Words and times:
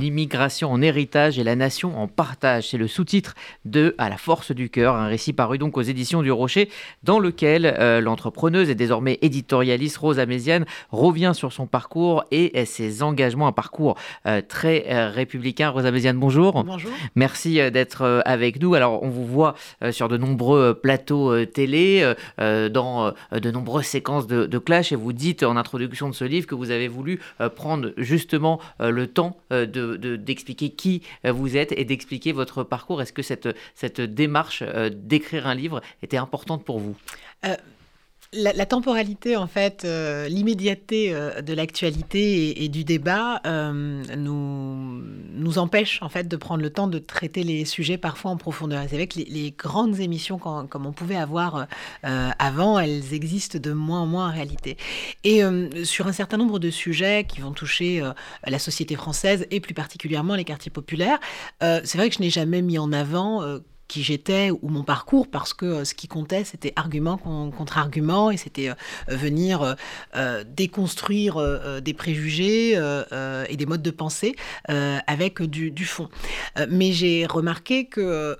L'immigration 0.00 0.72
en 0.72 0.80
héritage 0.80 1.38
et 1.38 1.44
la 1.44 1.56
nation 1.56 2.00
en 2.00 2.08
partage. 2.08 2.70
C'est 2.70 2.78
le 2.78 2.88
sous-titre 2.88 3.34
de 3.66 3.94
À 3.98 4.08
la 4.08 4.16
force 4.16 4.50
du 4.50 4.70
cœur, 4.70 4.94
un 4.94 5.06
récit 5.06 5.34
paru 5.34 5.58
donc 5.58 5.76
aux 5.76 5.82
éditions 5.82 6.22
du 6.22 6.32
Rocher, 6.32 6.70
dans 7.02 7.18
lequel 7.18 7.66
euh, 7.66 8.00
l'entrepreneuse 8.00 8.70
et 8.70 8.74
désormais 8.74 9.18
éditorialiste 9.20 9.98
Rose 9.98 10.18
Améziane 10.18 10.64
revient 10.90 11.32
sur 11.34 11.52
son 11.52 11.66
parcours 11.66 12.24
et 12.30 12.64
ses 12.64 13.02
engagements, 13.02 13.46
un 13.46 13.52
parcours 13.52 13.98
euh, 14.24 14.40
très 14.40 14.86
euh, 14.88 15.10
républicain. 15.10 15.68
Rose 15.68 15.84
Améziane, 15.84 16.18
bonjour. 16.18 16.64
Bonjour. 16.64 16.92
Merci 17.14 17.56
d'être 17.70 18.22
avec 18.24 18.58
nous. 18.58 18.72
Alors, 18.72 19.02
on 19.02 19.10
vous 19.10 19.26
voit 19.26 19.54
sur 19.90 20.08
de 20.08 20.16
nombreux 20.16 20.72
plateaux 20.72 21.44
télé, 21.44 22.14
dans 22.38 23.12
de 23.32 23.50
nombreuses 23.50 23.84
séquences 23.84 24.26
de, 24.26 24.46
de, 24.46 24.58
clash, 24.58 24.92
et 24.92 24.96
vous 24.96 25.12
dites 25.12 25.42
en 25.42 25.58
introduction 25.58 26.08
de 26.08 26.14
ce 26.14 26.24
livre 26.24 26.46
que 26.46 26.54
vous 26.54 26.70
avez 26.70 26.88
voulu 26.88 27.20
prendre 27.54 27.92
justement 27.98 28.60
le 28.78 29.06
temps 29.06 29.36
d'expliquer 29.96 30.68
de, 30.68 30.74
qui 30.74 31.02
vous 31.24 31.56
êtes 31.56 31.72
et 31.72 31.84
d'expliquer 31.84 32.32
votre 32.32 32.62
parcours. 32.64 33.02
Est-ce 33.02 33.12
que 33.12 33.22
cette, 33.22 33.48
cette 33.74 34.00
démarche 34.00 34.62
d'écrire 34.62 35.46
un 35.46 35.54
livre 35.54 35.80
était 36.02 36.16
importante 36.16 36.64
pour 36.64 36.78
vous? 36.78 36.96
Euh, 38.36 38.52
la, 38.54 38.66
temporalité, 38.66 39.36
en 39.36 39.46
fait, 39.46 39.84
euh, 39.84 40.28
l'immédiateté 40.28 41.12
euh, 41.12 41.42
de 41.42 41.52
l'actualité 41.52 42.62
et, 42.64 42.68
du 42.68 42.84
débat 42.84 43.40
nous, 43.44 45.02
nous 45.32 45.58
empêche, 45.58 46.00
en 46.02 46.08
fait, 46.08 46.28
de 46.28 46.36
prendre 46.36 46.62
le 46.62 46.70
temps 46.70 46.86
de 46.86 46.98
traiter 46.98 47.42
les 47.42 47.64
sujets 47.64 47.98
parfois 47.98 48.30
en 48.30 48.36
profondeur. 48.36 48.84
C'est 48.88 48.96
vrai 48.96 49.06
que 49.06 49.18
les, 49.18 49.54
grandes 49.56 49.98
émissions, 49.98 50.38
comme 50.38 50.86
on 50.86 50.92
pouvait 50.92 51.16
avoir 51.16 51.66
avant, 52.02 52.78
elles 52.78 53.12
existent 53.14 53.58
de 53.58 53.72
moins 53.72 54.00
en 54.02 54.06
moins 54.06 54.28
en 54.28 54.32
réalité. 54.32 54.76
Et 55.24 55.42
sur 55.84 56.06
un 56.06 56.12
certain 56.12 56.36
nombre 56.36 56.58
de 56.58 56.70
sujets 56.70 57.24
qui 57.24 57.40
vont 57.40 57.52
toucher 57.52 58.02
la 58.46 58.58
société 58.58 58.94
française 58.96 59.46
et 59.50 59.60
plus 59.60 59.74
particulièrement 59.74 60.34
les 60.34 60.44
quartiers 60.44 60.70
populaires, 60.70 61.18
c'est 61.60 61.96
vrai 61.96 62.08
que 62.08 62.16
je 62.16 62.20
n'ai 62.20 62.30
jamais 62.30 62.62
mis 62.62 62.78
en 62.78 62.92
avant 62.92 63.60
qui 63.90 64.04
j'étais 64.04 64.52
ou 64.52 64.68
mon 64.68 64.84
parcours 64.84 65.26
parce 65.28 65.52
que 65.52 65.66
euh, 65.66 65.84
ce 65.84 65.94
qui 65.94 66.06
comptait 66.06 66.44
c'était 66.44 66.72
argument 66.76 67.18
contre 67.18 67.76
argument 67.76 68.30
et 68.30 68.36
c'était 68.36 68.68
euh, 68.68 68.74
venir 69.08 69.74
euh, 70.14 70.44
déconstruire 70.46 71.40
des 71.82 71.94
préjugés 71.94 72.74
et 73.48 73.56
des 73.56 73.66
modes 73.66 73.82
de 73.82 73.90
pensée 73.90 74.36
avec 74.68 75.42
du, 75.42 75.84
fond. 75.84 76.08
mais 76.68 76.92
j'ai 76.92 77.26
remarqué 77.26 77.86
que 77.86 78.38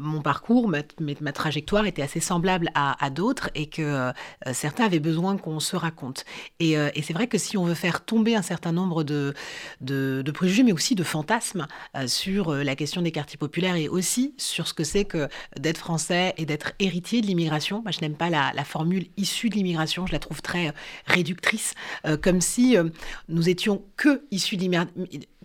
mon 0.00 0.22
parcours, 0.22 0.68
ma, 0.68 0.78
ma, 1.20 1.32
trajectoire 1.32 1.86
était 1.86 2.02
assez 2.02 2.20
semblable 2.20 2.70
à, 2.74 3.10
d'autres 3.10 3.50
et 3.54 3.66
que 3.66 4.12
certains 4.52 4.84
avaient 4.86 5.00
besoin 5.00 5.36
qu'on 5.36 5.60
se 5.60 5.76
raconte. 5.76 6.24
Et, 6.60 6.76
c'est 7.02 7.12
vrai 7.12 7.26
que 7.26 7.38
si 7.38 7.56
on 7.56 7.64
veut 7.64 7.74
faire 7.74 8.04
tomber 8.04 8.34
un 8.34 8.42
certain 8.42 8.72
nombre 8.72 9.04
de, 9.04 9.34
de, 9.80 10.22
de 10.24 10.30
préjugés 10.30 10.62
mais 10.62 10.72
aussi 10.72 10.94
de 10.94 11.04
fantasmes 11.04 11.66
sur 12.06 12.52
la 12.52 12.76
question 12.76 13.02
des 13.02 13.12
quartiers 13.12 13.38
populaires 13.38 13.76
et 13.76 13.88
aussi 13.88 14.34
sur 14.38 14.66
ce 14.66 14.74
que 14.74 14.84
c'est 14.86 15.04
que 15.04 15.28
d'être 15.58 15.78
français 15.78 16.32
et 16.38 16.46
d'être 16.46 16.72
héritier 16.78 17.20
de 17.20 17.26
l'immigration, 17.26 17.82
moi 17.82 17.90
je 17.90 18.00
n'aime 18.00 18.14
pas 18.14 18.30
la, 18.30 18.52
formule 18.64 19.06
issue 19.16 19.50
de 19.50 19.54
l'immigration, 19.54 20.06
je 20.06 20.12
la 20.12 20.18
trouve 20.18 20.40
très 20.42 20.68
euh, 20.68 20.72
réductrice, 21.06 21.74
euh, 22.06 22.16
comme 22.16 22.40
si 22.40 22.76
euh, 22.76 22.88
nous 23.28 23.48
étions 23.48 23.84
que 23.96 24.24
issus 24.30 24.56
de 24.56 24.62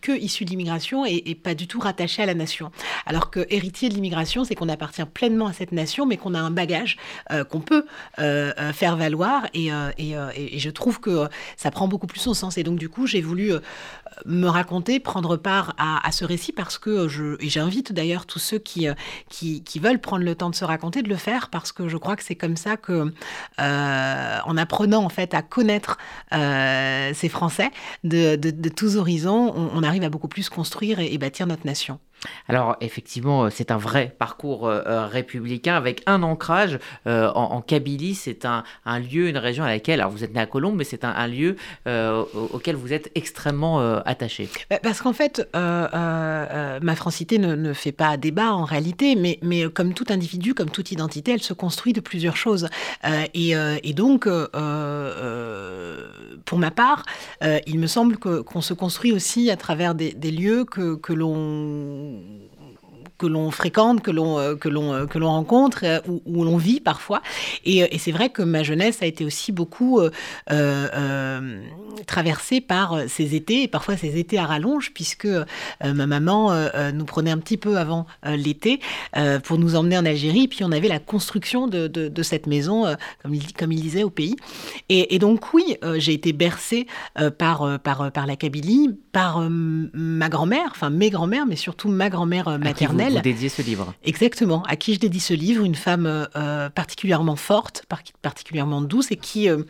que 0.01 0.11
issu 0.11 0.45
de 0.45 0.49
l'immigration 0.49 1.05
et, 1.05 1.35
pas 1.35 1.55
du 1.55 1.67
tout 1.67 1.79
rattaché 1.79 2.23
à 2.23 2.25
la 2.25 2.33
nation. 2.33 2.71
Alors 3.05 3.31
que 3.31 3.45
héritier 3.49 3.89
de 3.89 3.93
l'immigration, 3.93 4.43
c'est 4.43 4.55
qu'on 4.55 4.69
appartient 4.69 5.05
pleinement 5.05 5.47
à 5.47 5.53
cette 5.53 5.71
nation, 5.71 6.05
mais 6.05 6.17
qu'on 6.17 6.33
a 6.33 6.39
un 6.39 6.51
bagage 6.51 6.97
qu'on 7.49 7.61
peut 7.61 7.85
faire 8.17 8.97
valoir. 8.97 9.47
Et, 9.53 9.69
et, 9.97 10.59
je 10.59 10.69
trouve 10.69 10.99
que 10.99 11.27
ça 11.57 11.71
prend 11.71 11.87
beaucoup 11.87 12.07
plus 12.07 12.19
son 12.19 12.33
sens. 12.33 12.57
Et 12.57 12.63
donc, 12.63 12.77
du 12.77 12.89
coup, 12.89 13.07
j'ai 13.07 13.21
voulu 13.21 13.53
me 14.25 14.47
raconter, 14.47 14.99
prendre 14.99 15.37
part 15.37 15.73
à, 15.77 16.11
ce 16.11 16.25
récit 16.25 16.51
parce 16.51 16.77
que 16.77 17.07
je, 17.07 17.41
et 17.43 17.49
j'invite 17.49 17.93
d'ailleurs 17.93 18.25
tous 18.25 18.39
ceux 18.39 18.59
qui, 18.59 18.87
qui, 19.29 19.63
qui, 19.63 19.79
veulent 19.79 19.99
prendre 19.99 20.23
le 20.23 20.35
temps 20.35 20.49
de 20.49 20.55
se 20.55 20.65
raconter 20.65 21.01
de 21.01 21.09
le 21.09 21.15
faire 21.15 21.49
parce 21.49 21.71
que 21.71 21.87
je 21.87 21.97
crois 21.97 22.15
que 22.15 22.23
c'est 22.23 22.35
comme 22.35 22.57
ça 22.57 22.77
que, 22.77 23.13
euh, 23.59 24.37
en 24.45 24.57
apprenant 24.57 25.03
en 25.03 25.09
fait 25.09 25.33
à 25.33 25.41
connaître 25.41 25.97
euh, 26.33 27.11
ces 27.13 27.29
Français 27.29 27.71
de, 28.03 28.35
de, 28.35 28.69
tous 28.69 28.95
horizons, 28.97 29.53
on, 29.55 29.83
arrive 29.91 30.03
à 30.03 30.09
beaucoup 30.09 30.29
plus 30.29 30.49
construire 30.49 30.99
et 30.99 31.17
bâtir 31.17 31.47
notre 31.47 31.65
nation. 31.65 31.99
Alors 32.47 32.75
effectivement, 32.81 33.45
euh, 33.45 33.49
c'est 33.49 33.71
un 33.71 33.77
vrai 33.77 34.15
parcours 34.17 34.67
euh, 34.67 34.81
euh, 34.85 35.07
républicain 35.07 35.75
avec 35.75 36.03
un 36.05 36.23
ancrage 36.23 36.79
en, 37.05 37.61
Kabylie. 37.61 38.15
C'est 38.15 38.45
un, 38.45 38.63
lieu, 38.99 39.29
une 39.29 39.37
région 39.37 39.63
à 39.63 39.67
laquelle, 39.67 40.01
alors 40.01 40.11
vous 40.11 40.23
êtes 40.23 40.33
né 40.33 40.39
à 40.39 40.45
Colombes, 40.45 40.75
mais 40.75 40.83
c'est 40.83 41.03
un, 41.03 41.27
lieu 41.27 41.55
auquel 42.53 42.75
vous 42.75 42.93
êtes 42.93 43.11
extrêmement 43.15 43.79
attaché. 44.05 44.49
Bah, 44.69 44.79
parce 44.81 45.01
qu'en 45.01 45.13
fait, 45.13 45.47
ma 45.53 46.95
francité 46.95 47.37
ne, 47.37 47.73
fait 47.73 47.91
pas 47.91 48.17
débat 48.17 48.53
en 48.53 48.65
réalité, 48.65 49.15
mais, 49.15 49.69
comme 49.69 49.93
tout 49.93 50.05
individu, 50.09 50.53
comme 50.53 50.69
toute 50.69 50.91
identité, 50.91 51.31
elle 51.33 51.41
se 51.41 51.53
construit 51.53 51.93
de 51.93 52.01
plusieurs 52.01 52.37
choses. 52.37 52.67
Et, 53.33 53.93
donc, 53.93 54.27
pour 56.45 56.59
ma 56.59 56.71
part, 56.71 57.03
il 57.67 57.79
me 57.79 57.87
semble 57.87 58.17
qu'on 58.17 58.61
se 58.61 58.73
construit 58.73 59.13
aussi 59.13 59.51
à 59.51 59.57
travers 59.57 59.95
des, 59.95 60.31
lieux 60.31 60.65
que 60.65 61.13
l'on 61.13 62.10
Ooh. 62.11 62.50
Que 63.21 63.27
l'on 63.27 63.51
fréquente, 63.51 64.01
que 64.01 64.09
l'on 64.09 64.39
euh, 64.39 64.55
que 64.55 64.67
l'on 64.67 64.93
euh, 64.93 65.05
que 65.05 65.19
l'on 65.19 65.29
rencontre, 65.29 65.81
euh, 65.83 65.99
où, 66.25 66.43
l'on 66.43 66.57
vit 66.57 66.79
parfois. 66.79 67.21
Et, 67.65 67.99
c'est 67.99 68.11
vrai 68.11 68.29
que 68.29 68.41
ma 68.41 68.63
jeunesse 68.63 69.03
a 69.03 69.05
été 69.05 69.23
aussi 69.23 69.51
beaucoup 69.51 69.99
traversée 72.07 72.61
par 72.61 72.97
ces 73.07 73.35
étés, 73.35 73.63
et 73.63 73.67
parfois 73.67 73.95
ces 73.95 74.17
étés 74.17 74.39
à 74.39 74.45
rallonge, 74.45 74.91
puisque 74.91 75.27
ma 75.83 76.07
maman 76.07 76.51
nous 76.93 77.05
prenait 77.05 77.29
un 77.29 77.37
petit 77.37 77.57
peu 77.57 77.77
avant 77.77 78.07
l'été 78.25 78.79
pour 79.43 79.59
nous 79.59 79.75
emmener 79.75 79.99
en 79.99 80.05
Algérie, 80.05 80.47
puis 80.47 80.63
on 80.63 80.71
avait 80.71 80.87
la 80.87 80.97
construction 80.97 81.67
de, 81.67 81.87
de, 81.87 82.23
cette 82.23 82.47
maison, 82.47 82.85
comme, 83.21 83.35
il, 83.35 83.53
comme 83.53 83.71
il 83.71 83.81
disait, 83.81 84.03
au 84.03 84.09
pays. 84.09 84.35
Et, 84.89 85.19
donc 85.19 85.53
oui, 85.53 85.77
j'ai 85.97 86.13
été 86.13 86.33
bercée 86.33 86.87
par, 87.37 87.79
par, 87.79 88.11
par 88.11 88.25
la 88.25 88.35
Kabylie, 88.35 88.89
par 89.11 89.47
ma 89.51 90.29
grand-mère, 90.29 90.69
enfin 90.71 90.89
mes 90.89 91.11
grand-mères, 91.11 91.45
mais 91.45 91.55
surtout 91.55 91.89
ma 91.89 92.09
grand-mère 92.09 92.57
maternelle 92.57 93.10
vous, 93.11 93.21
dédiez 93.21 93.49
ce 93.49 93.61
livre. 93.61 93.93
Exactement. 94.03 94.63
À 94.63 94.75
qui 94.75 94.93
je 94.93 94.99
dédie 94.99 95.19
ce 95.19 95.33
livre, 95.33 95.63
une 95.63 95.75
femme 95.75 96.27
euh, 96.35 96.69
particulièrement 96.69 97.35
forte, 97.35 97.85
particulièrement 98.21 98.81
douce 98.81 99.11
et 99.11 99.17
qui, 99.17 99.49
euh, 99.49 99.63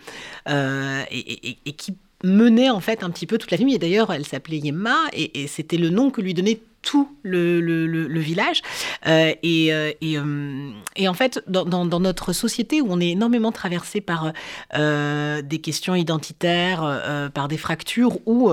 euh, 0.50 1.04
et, 1.12 1.74
qui 1.74 1.96
menait 2.24 2.70
en 2.70 2.80
fait 2.80 3.04
un 3.04 3.10
petit 3.10 3.26
peu 3.26 3.38
toute 3.38 3.52
la 3.52 3.58
famille. 3.58 3.76
Et 3.76 3.80
d'ailleurs, 3.80 4.12
elle 4.12 4.26
s'appelait 4.26 4.58
Yemma 4.58 4.98
et, 5.14 5.42
et 5.44 5.48
c'était 5.48 5.78
le 5.78 5.90
nom 5.90 6.12
que 6.12 6.22
lui 6.22 6.34
donnait 6.34 6.62
tout 6.82 7.10
le, 7.24 8.20
village. 8.20 8.62
Euh, 9.08 9.34
et, 9.44 9.74
euh, 9.74 9.92
euh, 10.04 10.72
et, 10.96 11.08
en 11.08 11.14
fait, 11.14 11.44
dans, 11.48 11.86
notre 11.86 12.34
société 12.34 12.82
où 12.82 12.88
on 12.90 13.00
est 13.00 13.10
énormément 13.10 13.52
traversé 13.52 14.02
par 14.02 14.34
des 14.74 15.62
questions 15.62 15.96
identitaires, 15.96 17.30
par 17.34 17.48
des 17.48 17.58
fractures, 17.58 18.18
où 18.26 18.52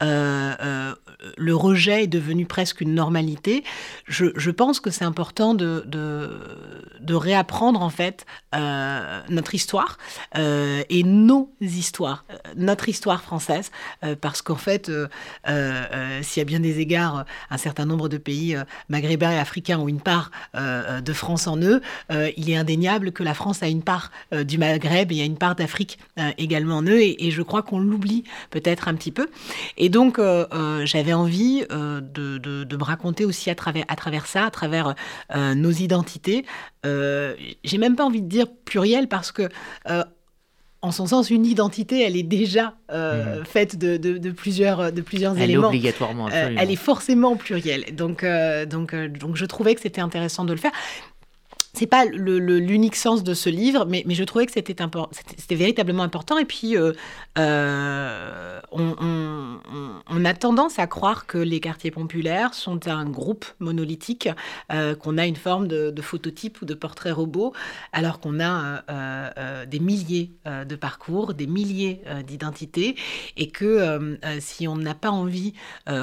le 0.00 1.54
rejet 1.54 2.04
est 2.04 2.08
devenu 2.08 2.46
presque 2.46 2.80
une 2.80 2.94
normalité, 2.94 3.64
je, 4.06 4.50
pense 4.50 4.80
que 4.80 4.90
c'est 4.90 5.04
important 5.04 5.54
de, 5.54 5.82
de, 5.86 6.30
de, 7.00 7.14
réapprendre 7.14 7.82
en 7.82 7.90
fait 7.90 8.24
notre 8.54 9.54
histoire 9.54 9.98
et 10.34 11.02
nos 11.04 11.50
histoires, 11.60 12.24
notre 12.56 12.88
histoire 12.88 13.22
française, 13.22 13.70
parce 14.20 14.42
qu'en 14.42 14.56
fait, 14.56 14.90
s'il 15.46 16.38
y 16.38 16.40
a 16.40 16.44
bien 16.44 16.60
des 16.60 16.78
égards, 16.78 17.24
un 17.50 17.58
certain 17.66 17.84
nombre 17.84 18.08
de 18.08 18.16
pays 18.16 18.54
euh, 18.54 18.62
maghrébins 18.88 19.32
et 19.32 19.38
africains 19.38 19.80
ont 19.80 19.88
une 19.88 20.00
part 20.00 20.30
euh, 20.54 21.00
de 21.00 21.12
France 21.12 21.48
en 21.48 21.56
eux, 21.56 21.80
euh, 22.12 22.30
il 22.36 22.48
est 22.48 22.56
indéniable 22.56 23.10
que 23.10 23.24
la 23.24 23.34
France 23.34 23.60
a 23.64 23.66
une 23.66 23.82
part 23.82 24.12
du 24.32 24.56
Maghreb 24.56 25.10
et 25.10 25.20
a 25.20 25.24
une 25.24 25.36
part 25.36 25.56
d'Afrique 25.56 25.98
également 26.38 26.76
en 26.76 26.82
eux. 26.82 27.00
Et, 27.00 27.30
je 27.30 27.42
crois 27.42 27.62
qu'on 27.62 27.80
l'oublie 27.80 28.24
peut-être 28.50 28.88
un 28.88 28.94
petit 28.94 29.10
peu. 29.10 29.28
Et 29.76 29.88
donc, 29.88 30.20
j'avais 30.84 31.12
envie 31.12 31.64
de, 31.70 32.38
de, 32.38 32.76
me 32.76 32.84
raconter 32.84 33.24
aussi 33.24 33.50
à 33.50 33.54
travers, 33.54 33.84
à 33.88 33.96
travers 33.96 34.26
ça, 34.26 34.44
à 34.44 34.50
travers 34.50 34.94
nos 35.34 35.70
identités. 35.70 36.44
J'ai 36.84 37.78
même 37.78 37.96
pas 37.96 38.04
envie 38.04 38.22
de 38.22 38.28
dire 38.28 38.46
pluriel 38.64 39.08
parce 39.08 39.32
que 39.32 39.48
en 40.86 40.92
son 40.92 41.06
sens, 41.06 41.30
une 41.30 41.44
identité, 41.44 42.02
elle 42.02 42.16
est 42.16 42.22
déjà 42.22 42.74
euh, 42.92 43.40
mhm. 43.40 43.44
faite 43.44 43.76
de, 43.76 43.96
de, 43.96 44.30
plusieurs, 44.30 44.92
de 44.92 45.00
plusieurs 45.00 45.36
elle 45.36 45.50
éléments. 45.50 45.64
Est 45.64 45.76
obligatoirement, 45.76 46.28
euh, 46.28 46.54
elle 46.56 46.70
est 46.70 46.76
forcément 46.76 47.34
plurielle. 47.34 47.94
Donc, 47.94 48.22
euh, 48.22 48.66
donc, 48.66 48.94
donc 48.94 49.36
je 49.36 49.44
trouvais 49.46 49.74
que 49.74 49.80
c'était 49.80 50.00
intéressant 50.00 50.44
de 50.44 50.52
le 50.52 50.58
faire. 50.58 50.72
C'est 51.76 51.86
pas 51.86 52.06
l'unique 52.06 52.96
sens 52.96 53.22
de 53.22 53.34
ce 53.34 53.50
livre, 53.50 53.84
mais, 53.84 54.02
je 54.08 54.24
trouvais 54.24 54.46
que 54.46 54.52
c'était 54.52 54.74
véritablement 55.54 56.02
important. 56.02 56.38
Et 56.38 56.46
puis, 56.46 56.76
euh, 56.76 56.92
euh, 57.38 58.60
on, 58.72 60.24
a 60.24 60.34
tendance 60.34 60.78
à 60.78 60.86
croire 60.86 61.26
que 61.26 61.36
les 61.36 61.60
quartiers 61.60 61.90
populaires 61.90 62.54
sont 62.54 62.88
un 62.88 63.04
groupe 63.04 63.44
monolithique, 63.58 64.28
euh, 64.72 64.94
qu'on 64.94 65.18
a 65.18 65.26
une 65.26 65.36
forme 65.36 65.68
de, 65.68 66.02
phototype 66.02 66.62
ou 66.62 66.64
de 66.64 66.74
portrait 66.74 67.12
robot, 67.12 67.52
alors 67.92 68.20
qu'on 68.20 68.40
a 68.40 69.64
des 69.66 69.80
milliers 69.80 70.32
de 70.46 70.76
parcours, 70.76 71.34
des 71.34 71.46
milliers 71.46 72.00
d'identités, 72.26 72.96
et 73.36 73.50
que 73.50 74.18
si 74.40 74.66
on 74.66 74.76
n'a 74.76 74.94
pas 74.94 75.10
envie 75.10 75.52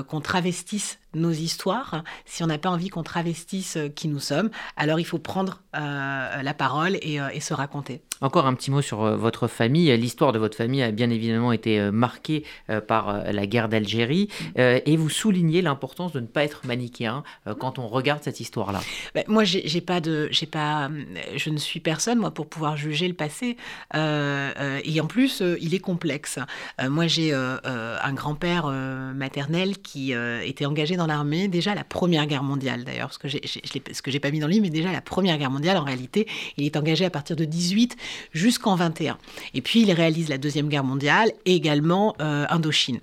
qu'on 0.08 0.22
travestisse 0.22 1.00
nos 1.16 1.32
histoires, 1.32 2.04
si 2.26 2.44
on 2.44 2.48
n'a 2.48 2.58
pas 2.58 2.70
envie 2.70 2.90
qu'on 2.90 3.04
travestisse 3.04 3.78
euh, 3.78 3.90
qui 3.90 4.08
nous 4.08 4.20
sommes, 4.20 4.50
alors 4.78 5.00
il 5.00 5.06
faut 5.06 5.20
prendre 5.20 5.62
euh, 5.76 6.42
la 6.42 6.54
parole 6.54 6.98
et, 7.02 7.20
euh, 7.20 7.30
et, 7.34 7.40
se 7.40 7.54
raconter. 7.54 8.02
Encore 8.22 8.48
un 8.48 8.54
petit 8.54 8.72
mot 8.72 8.82
sur 8.82 9.04
votre 9.18 9.48
famille. 9.48 9.96
L'histoire 9.98 10.32
de 10.32 10.40
votre 10.40 10.56
famille 10.56 10.82
a 10.82 10.92
bien 10.92 11.10
évidemment 11.10 11.52
été 11.52 11.92
marquée 11.92 12.46
par 12.88 13.22
la 13.26 13.46
guerre 13.46 13.68
d'Algérie 13.68 14.30
et 14.56 14.96
vous 14.96 15.10
soulignez 15.10 15.62
l'importance 15.62 16.14
de 16.14 16.22
ne 16.22 16.28
pas 16.28 16.46
être 16.46 16.66
manichéen 16.66 17.24
quand 17.60 17.80
on 17.80 17.88
regarde 17.90 18.24
cette 18.24 18.40
histoire-là. 18.40 18.80
Ben, 19.14 19.26
moi, 19.28 19.44
j'ai 19.44 19.82
pas 19.82 20.00
de, 20.00 20.30
j'ai 20.32 20.46
pas, 20.46 20.90
je 21.36 21.50
ne 21.50 21.58
suis 21.58 21.82
personne 21.82 22.20
moi 22.20 22.32
pour 22.32 22.48
pouvoir 22.48 22.78
juger 22.78 23.10
le 23.10 23.14
passé 23.14 23.58
et 23.94 25.02
en 25.02 25.08
plus 25.08 25.44
il 25.60 25.76
est 25.76 25.80
complexe. 25.80 26.40
moi, 26.82 27.08
j'ai 27.08 27.34
un 27.34 28.14
grand-père 28.14 28.68
maternel 28.68 29.80
qui 29.80 30.14
était 30.14 30.66
engagé 30.66 30.96
dans 30.96 31.03
l'armée, 31.06 31.48
déjà 31.48 31.76
la 31.76 31.84
Première 31.84 32.26
Guerre 32.26 32.44
mondiale 32.44 32.84
d'ailleurs, 32.84 33.14
ce 33.14 33.20
que 33.20 33.28
j'ai, 33.28 34.20
pas 34.20 34.32
mis 34.32 34.40
dans 34.40 34.48
le 34.48 34.54
livre, 34.54 34.64
mais 34.64 34.70
déjà 34.70 34.92
la 34.92 35.02
Première 35.02 35.38
Guerre 35.38 35.52
mondiale, 35.52 35.78
en 35.78 35.84
réalité, 35.84 36.28
il 36.58 36.66
est 36.66 36.78
engagé 36.78 37.06
à 37.06 37.10
partir 37.10 37.36
de 37.36 37.46
18 37.46 37.96
jusqu'en 38.32 38.76
21. 38.76 39.18
Et 39.54 39.62
puis 39.62 39.82
il 39.82 39.92
réalise 39.92 40.30
la 40.30 40.38
Deuxième 40.38 40.70
Guerre 40.70 40.84
mondiale 40.84 41.32
et 41.46 41.56
également 41.56 42.16
euh, 42.22 42.46
Indochine 42.50 43.00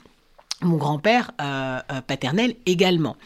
mon 0.63 0.77
grand-père 0.77 1.33
euh, 1.41 1.81
euh, 1.91 2.01
paternel 2.01 2.55
également. 2.67 3.17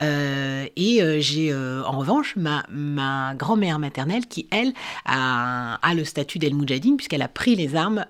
et 0.00 1.20
j'ai 1.20 1.54
en 1.54 1.98
revanche 1.98 2.36
ma, 2.36 3.34
grand-mère 3.34 3.78
maternelle 3.78 4.26
qui, 4.26 4.46
elle, 4.50 4.72
a, 5.04 5.78
le 5.94 6.04
statut 6.04 6.38
d'El 6.38 6.54
Moudjahidine 6.54 6.96
puisqu'elle 6.96 7.22
a 7.22 7.28
pris 7.28 7.56
les 7.56 7.76
armes 7.76 8.06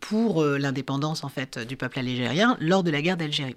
pour 0.00 0.44
l'indépendance 0.44 1.22
du 1.68 1.76
peuple 1.76 1.98
algérien 1.98 2.56
lors 2.60 2.82
de 2.82 2.90
la 2.90 3.02
guerre 3.02 3.16
d'Algérie. 3.16 3.56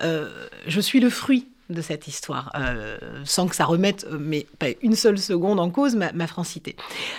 je 0.00 0.80
suis 0.80 1.00
le 1.00 1.10
fruit 1.10 1.48
de 1.70 1.82
cette 1.82 2.08
histoire, 2.08 2.50
euh, 2.54 2.98
sans 3.24 3.46
que 3.46 3.54
ça 3.54 3.64
remette, 3.64 4.06
euh, 4.10 4.18
mais 4.18 4.46
pas 4.58 4.68
une 4.82 4.94
seule 4.94 5.18
seconde 5.18 5.60
en 5.60 5.70
cause, 5.70 5.96
ma, 5.96 6.26
francité. 6.26 6.76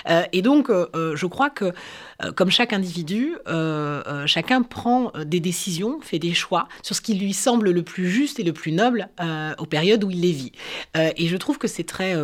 Euh, 0.10 0.24
et 0.32 0.42
donc, 0.42 0.70
je 0.70 1.26
crois 1.26 1.50
que, 1.50 1.74
comme 2.36 2.52
chaque 2.52 2.74
individu, 2.74 3.36
chacun 4.26 4.62
prend 4.62 5.12
des 5.26 5.40
décisions, 5.40 6.00
fait 6.02 6.20
des 6.20 6.34
choix 6.34 6.68
sur 6.84 6.96
ce 6.96 7.02
qui 7.02 7.16
lui 7.16 7.34
semble 7.34 7.72
le 7.72 7.84
plus 7.84 8.10
juste 8.10 8.40
et 8.40 8.44
le 8.44 8.54
plus 8.54 8.72
noble 8.72 9.10
aux 9.58 9.66
périodes 9.66 10.04
où 10.04 10.12
il 10.12 10.22
les 10.22 10.32
vit. 10.32 10.52
et 10.96 11.28
je 11.28 11.38
trouve 11.38 11.58
que 11.58 11.68
c'est 11.68 11.84
très 11.84 12.16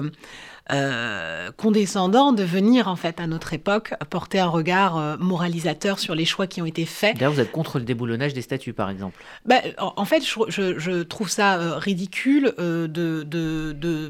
euh, 0.72 1.52
condescendant 1.58 2.32
de 2.32 2.44
venir 2.44 2.88
en 2.88 2.96
fait 2.96 3.20
à 3.20 3.28
notre 3.28 3.54
époque 3.54 3.94
porter 4.10 4.40
un 4.40 4.48
regard 4.48 4.98
euh, 4.98 5.16
moralisateur 5.18 6.00
sur 6.00 6.16
les 6.16 6.26
choix 6.26 6.48
qui 6.48 6.60
ont 6.62 6.66
été 6.66 6.86
faits. 6.86 7.18
D'ailleurs, 7.18 7.34
vous 7.34 7.40
êtes 7.40 7.52
contre 7.52 7.78
le 7.78 7.86
déboulonnage 7.86 8.34
des 8.34 8.42
statuts, 8.42 8.74
par 8.74 8.90
exemple. 8.90 9.22
Ben, 9.46 9.62
en, 9.78 10.06
fait, 10.06 10.24
je, 10.24 11.04
trouve 11.04 11.30
ça 11.30 11.58
euh, 11.58 11.78
ridicule 11.78 12.54
de, 12.58 12.88
de 12.88 13.74
de 13.74 14.10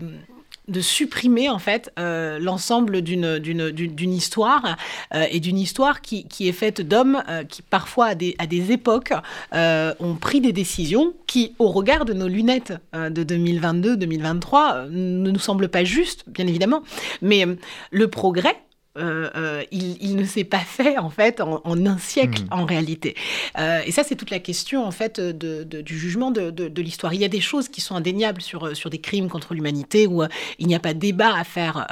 supprimer 0.81 1.49
en 1.49 1.59
fait 1.59 1.91
euh, 1.99 2.39
l'ensemble 2.39 3.01
d'une, 3.01 3.39
d'une, 3.39 4.13
histoire 4.13 4.77
euh, 5.13 5.25
et 5.29 5.39
d'une 5.39 5.57
histoire 5.57 6.01
qui, 6.01 6.27
qui 6.27 6.47
est 6.47 6.53
faite 6.53 6.81
d'hommes 6.81 7.23
euh, 7.29 7.43
qui 7.43 7.61
parfois 7.61 8.07
à 8.07 8.15
des, 8.15 8.35
à 8.39 8.47
des 8.47 8.71
époques 8.71 9.13
ont 9.53 10.15
pris 10.15 10.41
des 10.41 10.53
décisions 10.53 11.13
qui 11.27 11.53
au 11.59 11.69
regard 11.69 12.05
de 12.05 12.13
nos 12.13 12.27
lunettes 12.27 12.73
de 12.93 13.23
2022-2023 13.23 14.89
ne 14.89 15.31
nous 15.31 15.39
semblent 15.39 15.69
pas 15.69 15.83
justes 15.83 16.23
bien 16.27 16.47
évidemment. 16.47 16.83
Mais 17.21 17.45
le 17.91 18.07
progrès 18.07 18.55
euh, 18.97 19.29
euh, 19.35 19.63
il, 19.71 20.15
ne 20.15 20.23
s'est 20.23 20.45
pas 20.45 20.59
fait 20.59 20.97
en 20.97 21.09
fait 21.09 21.41
en, 21.41 21.61
un 21.65 21.97
siècle 21.97 22.43
hmm. 22.43 22.53
en 22.53 22.65
réalité. 22.65 23.15
Euh, 23.57 23.81
et 23.85 23.91
ça, 23.91 24.03
c'est 24.03 24.15
toute 24.15 24.29
la 24.29 24.39
question 24.39 24.85
en 24.85 24.91
fait 24.91 25.19
de, 25.19 25.63
du 25.63 25.97
jugement 25.99 26.31
de, 26.31 26.49
de, 26.49 26.81
l'histoire. 26.81 27.13
Il 27.13 27.19
y 27.19 27.25
a 27.25 27.29
des 27.29 27.41
choses 27.41 27.67
qui 27.67 27.81
sont 27.81 27.95
indéniables 27.95 28.41
sur, 28.41 28.75
sur 28.75 28.89
des 28.89 28.99
crimes 28.99 29.27
contre 29.27 29.53
l'humanité 29.53 30.07
où 30.07 30.23
il 30.59 30.67
n'y 30.67 30.75
a 30.75 30.79
pas 30.79 30.93
de 30.93 30.99
débat 30.99 31.35
à 31.35 31.43
faire. 31.43 31.87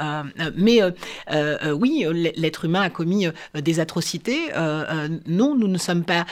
mais 0.56 0.80
oui, 1.72 2.06
l'être 2.36 2.64
humain 2.64 2.82
a 2.82 2.90
commis 2.90 3.26
des 3.54 3.80
atrocités. 3.80 4.38
non, 5.26 5.54
nous 5.54 5.68
ne 5.68 5.78
sommes 5.78 6.04
pas 6.04 6.24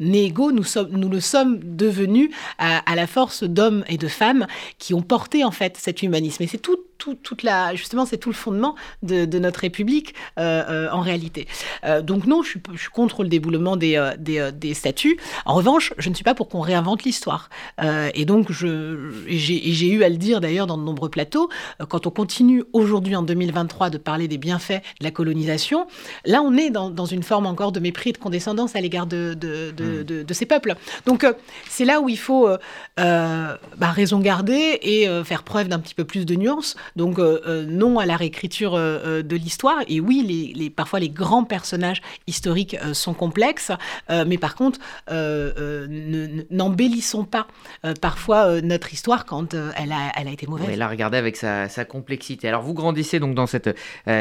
nés 0.00 0.24
égaux, 0.24 0.52
nous, 0.52 0.64
sommes, 0.64 0.90
nous 0.90 1.08
le 1.08 1.20
sommes 1.20 1.60
devenus 1.62 2.30
à, 2.58 2.78
à 2.90 2.94
la 2.94 3.06
force 3.06 3.44
d'hommes 3.44 3.84
et 3.88 3.98
de 3.98 4.08
femmes 4.08 4.46
qui 4.78 4.94
ont 4.94 5.02
porté 5.02 5.44
en 5.44 5.50
fait 5.50 5.76
cet 5.76 6.02
humanisme. 6.02 6.42
Et 6.42 6.46
c'est 6.46 6.58
tout 6.58 6.78
toute 6.98 7.42
la, 7.42 7.74
justement, 7.74 8.06
c'est 8.06 8.18
tout 8.18 8.30
le 8.30 8.34
fondement 8.34 8.74
de, 9.02 9.38
notre 9.38 9.60
République 9.60 10.14
euh, 10.38 10.64
euh, 10.68 10.88
en 10.90 11.00
réalité. 11.00 11.46
Euh, 11.84 12.02
donc 12.02 12.26
non, 12.26 12.42
je 12.42 12.50
suis, 12.50 12.60
contre 12.92 13.22
le 13.22 13.28
déboulement 13.28 13.76
des, 13.76 14.10
des, 14.18 14.74
statuts. 14.74 15.18
En 15.44 15.54
revanche, 15.54 15.92
je 15.98 16.08
ne 16.08 16.14
suis 16.14 16.24
pas 16.24 16.34
pour 16.34 16.48
qu'on 16.48 16.60
réinvente 16.60 17.04
l'histoire. 17.04 17.48
et 18.14 18.24
donc, 18.24 18.50
j'ai 18.50 19.88
eu 19.88 20.02
à 20.02 20.08
le 20.08 20.16
dire 20.16 20.40
d'ailleurs 20.40 20.66
dans 20.66 20.78
de 20.78 20.82
nombreux 20.82 21.08
plateaux, 21.08 21.48
quand 21.88 22.06
on 22.06 22.10
continue 22.10 22.64
aujourd'hui 22.72 23.16
en 23.16 23.22
2023 23.22 23.90
de 23.90 23.98
parler 23.98 24.28
des 24.28 24.38
bienfaits 24.38 24.82
de 25.00 25.04
la 25.04 25.10
colonisation, 25.10 25.86
là, 26.24 26.42
on 26.42 26.56
est 26.56 26.70
dans, 26.70 26.90
dans 26.90 27.06
une 27.06 27.22
forme 27.22 27.46
encore 27.46 27.72
de 27.72 27.80
mépris 27.80 28.10
et 28.10 28.12
de 28.12 28.18
condescendance 28.18 28.76
à 28.76 28.80
l'égard 28.80 29.06
de, 29.06 29.34
de, 29.34 29.72
de, 29.72 30.22
hmm. 30.22 30.34
ces 30.34 30.46
peuples. 30.46 30.74
Donc, 31.06 31.26
c'est 31.68 31.84
là 31.84 32.00
où 32.00 32.08
il 32.08 32.18
faut 32.18 32.48
bah, 32.96 33.58
raison 33.80 34.20
garder 34.20 34.78
et 34.82 35.08
faire 35.24 35.42
preuve 35.42 35.68
d'un 35.68 35.78
petit 35.78 35.94
peu 35.94 36.04
plus 36.04 36.26
de 36.26 36.34
nuance 36.34 36.76
donc 36.94 37.18
euh, 37.18 37.40
euh, 37.46 37.64
non 37.66 37.98
à 37.98 38.06
la 38.06 38.16
réécriture 38.16 38.74
euh, 38.74 39.22
de 39.22 39.36
l'histoire. 39.36 39.78
Et 39.88 40.00
oui, 40.00 40.52
les, 40.54 40.70
parfois 40.70 41.00
les 41.00 41.08
grands 41.08 41.44
personnages 41.44 42.02
historiques 42.26 42.76
sont 42.92 43.14
complexes, 43.14 43.72
mais 44.08 44.38
par 44.38 44.54
contre, 44.54 44.78
n'embellissons 46.50 47.24
pas 47.24 47.46
parfois 48.00 48.60
notre 48.60 48.92
histoire 48.92 49.24
quand 49.24 49.54
elle, 49.54 49.92
a, 49.92 50.12
elle 50.16 50.28
a 50.28 50.30
été 50.30 50.46
mauvaise. 50.46 50.66
Oui, 50.68 50.76
la 50.76 50.88
regarder 50.88 51.18
avec 51.18 51.36
sa, 51.36 51.68
complexité. 51.84 52.48
Alors 52.48 52.62
vous 52.62 52.74
grandissez 52.74 53.20
donc 53.20 53.34
dans 53.34 53.46
cette 53.46 53.76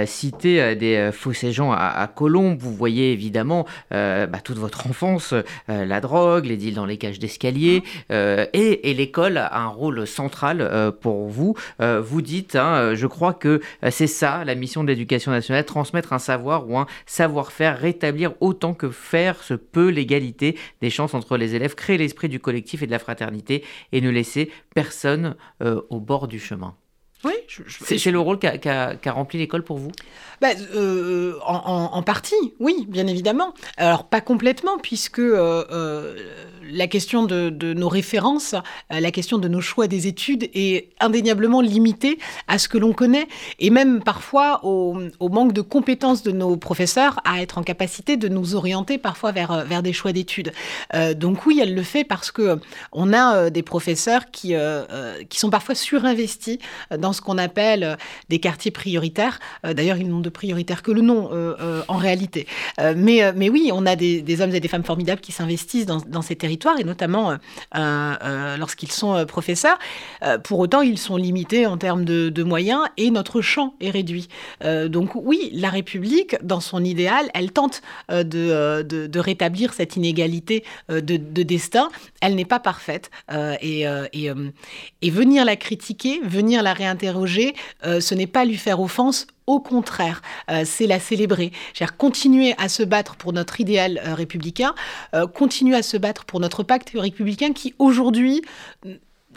cité 0.06 0.76
des 0.76 1.10
Fossés-Jean 1.12 1.72
à, 1.72 1.88
à, 1.88 2.08
Colombes. 2.08 2.58
Vous 2.60 2.74
voyez 2.74 3.12
évidemment 3.12 3.66
bah, 3.92 4.28
toute 4.44 4.58
votre 4.58 4.88
enfance, 4.88 5.34
la 5.68 6.02
drogue, 6.02 6.46
les 6.46 6.58
deals 6.58 6.76
dans 6.76 6.86
les 6.86 6.98
cages 6.98 7.20
d'escalier, 7.20 7.84
et, 8.10 8.90
et 8.90 8.94
l'école 8.94 9.38
a 9.38 9.60
un 9.60 9.68
rôle 9.68 10.06
central 10.08 10.92
pour 11.02 11.28
vous. 11.28 11.56
vous 11.80 12.22
dites 12.22 12.55
Hein, 12.56 12.75
euh, 12.75 12.96
je 12.96 13.07
crois 13.07 13.34
que 13.34 13.62
euh, 13.84 13.92
c'est 13.92 14.07
ça 14.07 14.44
la 14.46 14.56
mission 14.56 14.84
de 14.84 14.90
l'éducation 14.90 15.31
nationale, 15.31 15.66
transmettre 15.66 16.13
un 16.13 16.19
savoir 16.19 16.69
ou 16.69 16.78
un 16.78 16.88
savoir-faire, 17.06 17.78
rétablir 17.78 18.34
autant 18.40 18.74
que 18.74 18.90
faire 18.90 19.44
se 19.44 19.54
peut 19.54 19.90
l'égalité 19.90 20.57
des 20.81 20.90
chances 20.90 21.13
entre 21.13 21.38
les 21.38 21.56
élèves, 21.56 21.75
créer 21.75 21.98
l'esprit 21.98 22.30
du 22.30 22.40
collectif 22.40 22.84
et 22.84 22.86
de 22.86 22.92
la 22.92 23.00
fraternité 23.00 23.63
et 23.92 24.02
ne 24.02 24.10
laisser 24.10 24.52
personne 24.74 25.36
euh, 25.62 25.81
au 25.90 26.00
bord 26.00 26.28
du 26.28 26.40
chemin. 26.40 26.76
Oui, 27.26 27.34
c'est 27.78 28.12
le 28.12 28.20
rôle 28.20 28.40
qu'a 28.40 28.98
rempli 29.08 29.40
l'école 29.40 29.64
pour 29.64 29.78
vous? 29.78 29.92
Bah, 30.42 30.50
en, 31.46 32.04
partie, 32.04 32.36
oui, 32.60 32.86
bien 32.88 33.08
évidemment. 33.08 33.54
Alors 33.78 34.06
pas 34.08 34.22
complètement, 34.22 34.78
puisque 34.78 35.22
la 36.72 36.88
question 36.88 37.24
de, 37.24 37.74
nos 37.74 37.90
références, 37.90 38.54
euh, 38.92 39.00
la 39.00 39.12
question 39.12 39.38
de 39.38 39.48
nos 39.48 39.62
choix 39.62 39.88
des 39.88 40.08
études 40.08 40.50
est 40.54 40.90
indéniablement 41.00 41.62
limitée 41.62 42.20
à 42.48 42.58
ce 42.58 42.68
que 42.68 42.78
l'on 42.78 42.94
connaît 42.94 43.28
et 43.60 43.70
même 43.70 44.04
parfois 44.04 44.62
au, 44.64 44.96
manque 45.22 45.54
de 45.54 45.62
compétences 45.62 46.24
de 46.24 46.32
nos 46.32 46.58
professeurs 46.58 47.20
à 47.26 47.42
être 47.42 47.58
en 47.58 47.64
capacité 47.64 48.18
de 48.18 48.28
nous 48.28 48.56
orienter 48.56 48.98
parfois 48.98 49.32
vers, 49.32 49.52
euh, 49.52 49.64
vers 49.64 49.84
des 49.84 49.94
choix 49.94 50.14
d'études. 50.14 50.54
Euh, 50.94 51.14
donc 51.14 51.46
oui, 51.46 51.60
elle 51.62 51.74
le 51.74 51.84
fait 51.84 52.04
parce 52.04 52.32
que 52.32 52.60
on 52.92 53.14
a 53.14 53.50
des 53.50 53.64
professeurs 53.64 54.32
qui, 54.32 54.54
qui 55.30 55.40
sont 55.40 55.50
parfois 55.50 55.76
surinvestis 55.76 56.60
dans 56.98 57.14
ce 57.16 57.22
qu'on 57.22 57.38
appelle 57.38 57.98
des 58.30 58.40
quartiers 58.40 58.72
prioritaires. 58.72 59.40
D'ailleurs, 59.64 59.98
ils 59.98 60.07
n'ont 60.07 60.19
de 60.19 60.30
prioritaire 60.30 60.84
que 60.84 60.92
le 60.92 61.02
nom 61.02 61.31
en 61.88 61.98
réalité. 61.98 62.48
mais, 62.95 63.50
oui, 63.50 63.72
on 63.74 63.86
a 63.86 63.95
des, 63.95 64.42
hommes 64.42 64.54
et 64.54 64.60
des 64.60 64.68
femmes 64.68 64.84
formidables 64.84 65.22
qui 65.22 65.31
s'investissent 65.31 65.86
dans, 65.86 66.22
ces 66.22 66.36
territoires 66.36 66.80
et 66.80 66.84
notamment 66.84 67.31
euh, 67.31 67.36
euh, 67.76 68.16
euh, 68.24 68.57
lorsqu'ils 68.57 68.92
sont 68.92 69.26
professeurs. 69.26 69.78
pour 70.44 70.60
autant, 70.60 70.81
ils 70.81 70.98
sont 70.98 71.18
limités 71.18 71.66
en 71.66 71.78
termes 71.78 72.06
de, 72.06 72.44
moyens 72.44 72.81
et 72.98 73.10
notre 73.10 73.42
champ 73.42 73.74
est 73.80 73.90
réduit. 73.90 74.28
donc 74.64 75.16
oui, 75.16 75.50
la 75.54 75.69
République, 75.69 76.36
dans 76.44 76.60
son 76.60 76.84
idéal, 76.84 77.30
elle 77.34 77.52
tente 77.52 77.81
de, 78.10 79.19
rétablir 79.19 79.74
cette 79.74 79.95
inégalité 79.95 80.64
de, 80.90 81.44
destin. 81.44 81.90
Elle 82.22 82.36
n'est 82.36 82.45
pas 82.45 82.60
parfaite 82.60 83.10
et, 83.31 83.86
venir 85.04 85.45
la 85.45 85.56
critiquer, 85.56 86.19
venir 86.24 86.62
la 86.62 86.74
réinterroger, 86.95 87.56
ce 87.83 88.16
n'est 88.16 88.28
pas 88.28 88.45
lui 88.45 88.57
faire 88.57 88.80
offense, 88.80 89.28
au 89.47 89.59
contraire, 89.59 90.21
c'est 90.64 90.87
la 90.87 90.99
célébrer. 90.99 91.52
C'est-à-dire 91.73 91.97
continuer 91.97 92.56
à 92.57 92.69
se 92.69 92.83
battre 92.83 93.16
pour 93.16 93.33
notre 93.33 93.59
idéal 93.61 94.02
républicain, 94.04 94.73
continuer 95.33 95.75
à 95.75 95.83
se 95.83 95.97
battre 95.97 96.25
pour 96.25 96.40
notre 96.40 96.64
pacte 96.64 96.92
républicain 96.95 97.54
qui 97.54 97.75
aujourd'hui 97.78 98.42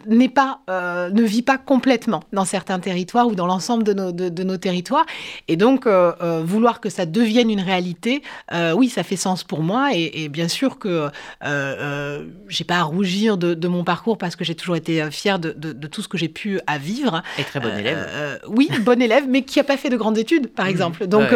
n'est 0.07 0.29
pas, 0.29 0.59
euh, 0.69 1.09
ne 1.09 1.23
vit 1.23 1.41
pas 1.41 1.57
complètement 1.57 2.23
dans 2.33 2.45
certains 2.45 2.79
territoires 2.79 3.27
ou 3.27 3.35
dans 3.35 3.47
l'ensemble 3.47 3.83
de 3.83 3.93
nos, 3.93 4.11
de, 4.11 4.43
nos, 4.43 4.57
territoires. 4.57 5.05
Et 5.47 5.55
donc, 5.55 5.85
euh, 5.85 6.13
euh, 6.21 6.41
vouloir 6.43 6.79
que 6.79 6.89
ça 6.89 7.05
devienne 7.05 7.49
une 7.49 7.61
réalité, 7.61 8.21
oui, 8.75 8.89
ça 8.89 9.03
fait 9.03 9.15
sens 9.15 9.43
pour 9.43 9.61
moi. 9.61 9.89
Et, 9.93 10.29
bien 10.29 10.47
sûr 10.47 10.79
que 10.79 11.09
j'ai 12.47 12.63
pas 12.63 12.77
à 12.77 12.83
rougir 12.83 13.37
de, 13.37 13.67
mon 13.67 13.83
parcours 13.83 14.17
parce 14.17 14.35
que 14.35 14.43
j'ai 14.43 14.55
toujours 14.55 14.75
été 14.75 15.09
fière 15.11 15.39
de, 15.39 15.51
tout 15.87 16.01
ce 16.01 16.07
que 16.07 16.17
j'ai 16.17 16.29
pu 16.29 16.59
à 16.67 16.77
vivre. 16.77 17.21
Et 17.37 17.43
très 17.43 17.59
bon 17.59 17.75
élève. 17.75 18.39
oui, 18.47 18.69
bon 18.81 19.01
élève, 19.01 19.25
mais 19.27 19.43
qui 19.43 19.59
a 19.59 19.63
pas 19.63 19.77
fait 19.77 19.89
de 19.89 19.97
grandes 19.97 20.17
études, 20.17 20.47
par 20.47 20.65
mmh. 20.65 20.69
exemple. 20.69 21.07
Donc, 21.07 21.27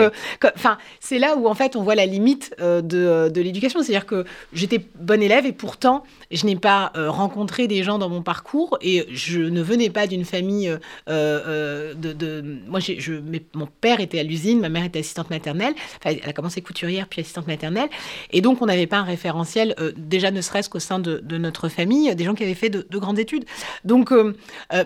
enfin, 0.56 0.78
c'est 1.00 1.20
là 1.20 1.36
où 1.36 1.48
en 1.48 1.56
fait 1.56 1.76
on 1.76 1.84
voit 1.84 1.96
la 1.96 2.06
limite 2.06 2.56
de, 2.60 2.82
de 3.30 3.42
l'éducation. 3.42 3.82
C'est-à-dire 3.82 4.06
que 4.06 4.26
j'étais 4.54 4.86
bon 5.00 5.22
élève 5.22 5.46
et 5.46 5.54
pourtant 5.54 6.04
je 6.32 6.46
n'ai 6.46 6.56
pas 6.56 6.92
rencontré 6.96 7.68
des 7.68 7.84
gens 7.84 7.98
dans 7.98 8.10
mon 8.10 8.22
parcours 8.22 8.53
et 8.82 9.06
je 9.12 9.40
ne 9.40 9.62
venais 9.62 9.90
pas 9.90 10.08
d'une 10.08 10.26
famille 10.26 10.70
euh, 10.70 10.80
euh, 11.10 11.94
de, 11.94 12.44
Moi, 12.68 12.80
je, 12.80 13.14
mon 13.54 13.68
père 13.82 14.00
était 14.00 14.20
à 14.20 14.24
l'usine, 14.24 14.60
ma 14.60 14.70
mère 14.70 14.84
était 14.84 15.00
assistante 15.00 15.30
maternelle. 15.30 15.74
Enfin, 15.98 16.16
elle 16.22 16.30
a 16.30 16.34
commencé 16.34 16.62
couturière 16.62 17.08
puis 17.08 17.22
assistante 17.22 17.48
maternelle. 17.48 17.90
Et 18.32 18.42
donc, 18.42 18.62
on 18.62 18.66
n'avait 18.66 18.88
pas 18.88 18.98
un 18.98 19.04
référentiel, 19.04 19.76
euh, 19.80 19.92
déjà 19.98 20.32
ne 20.32 20.42
serait-ce 20.42 20.70
qu'au 20.70 20.80
sein 20.80 21.00
de, 21.00 21.22
notre 21.38 21.68
famille, 21.68 22.16
des 22.16 22.24
gens 22.24 22.36
qui 22.36 22.44
avaient 22.44 22.54
fait 22.54 22.70
de, 22.70 22.86
grandes 22.98 23.20
études. 23.20 23.46
Donc, 23.84 24.14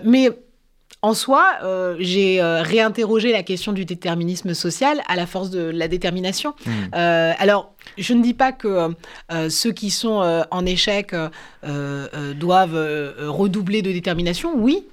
mais 0.04 0.30
en 1.02 1.14
soi, 1.14 1.58
j'ai 1.98 2.42
réinterrogé 2.42 3.32
la 3.32 3.42
question 3.42 3.72
du 3.72 3.84
déterminisme 3.84 4.54
social 4.54 5.02
à 5.06 5.14
la 5.14 5.26
force 5.26 5.50
de 5.50 5.60
la 5.60 5.88
détermination. 5.88 6.54
Mmh. 6.66 6.70
alors, 6.92 7.74
je 7.96 8.14
ne 8.14 8.22
dis 8.22 8.34
pas 8.34 8.52
que 8.52 8.90
ceux 9.48 9.72
qui 9.72 9.90
sont 9.90 10.44
en 10.50 10.66
échec 10.66 11.14
doivent 11.62 13.14
redoubler 13.18 13.82
de 13.82 13.92
détermination. 13.92 14.52
Oui, 14.56 14.84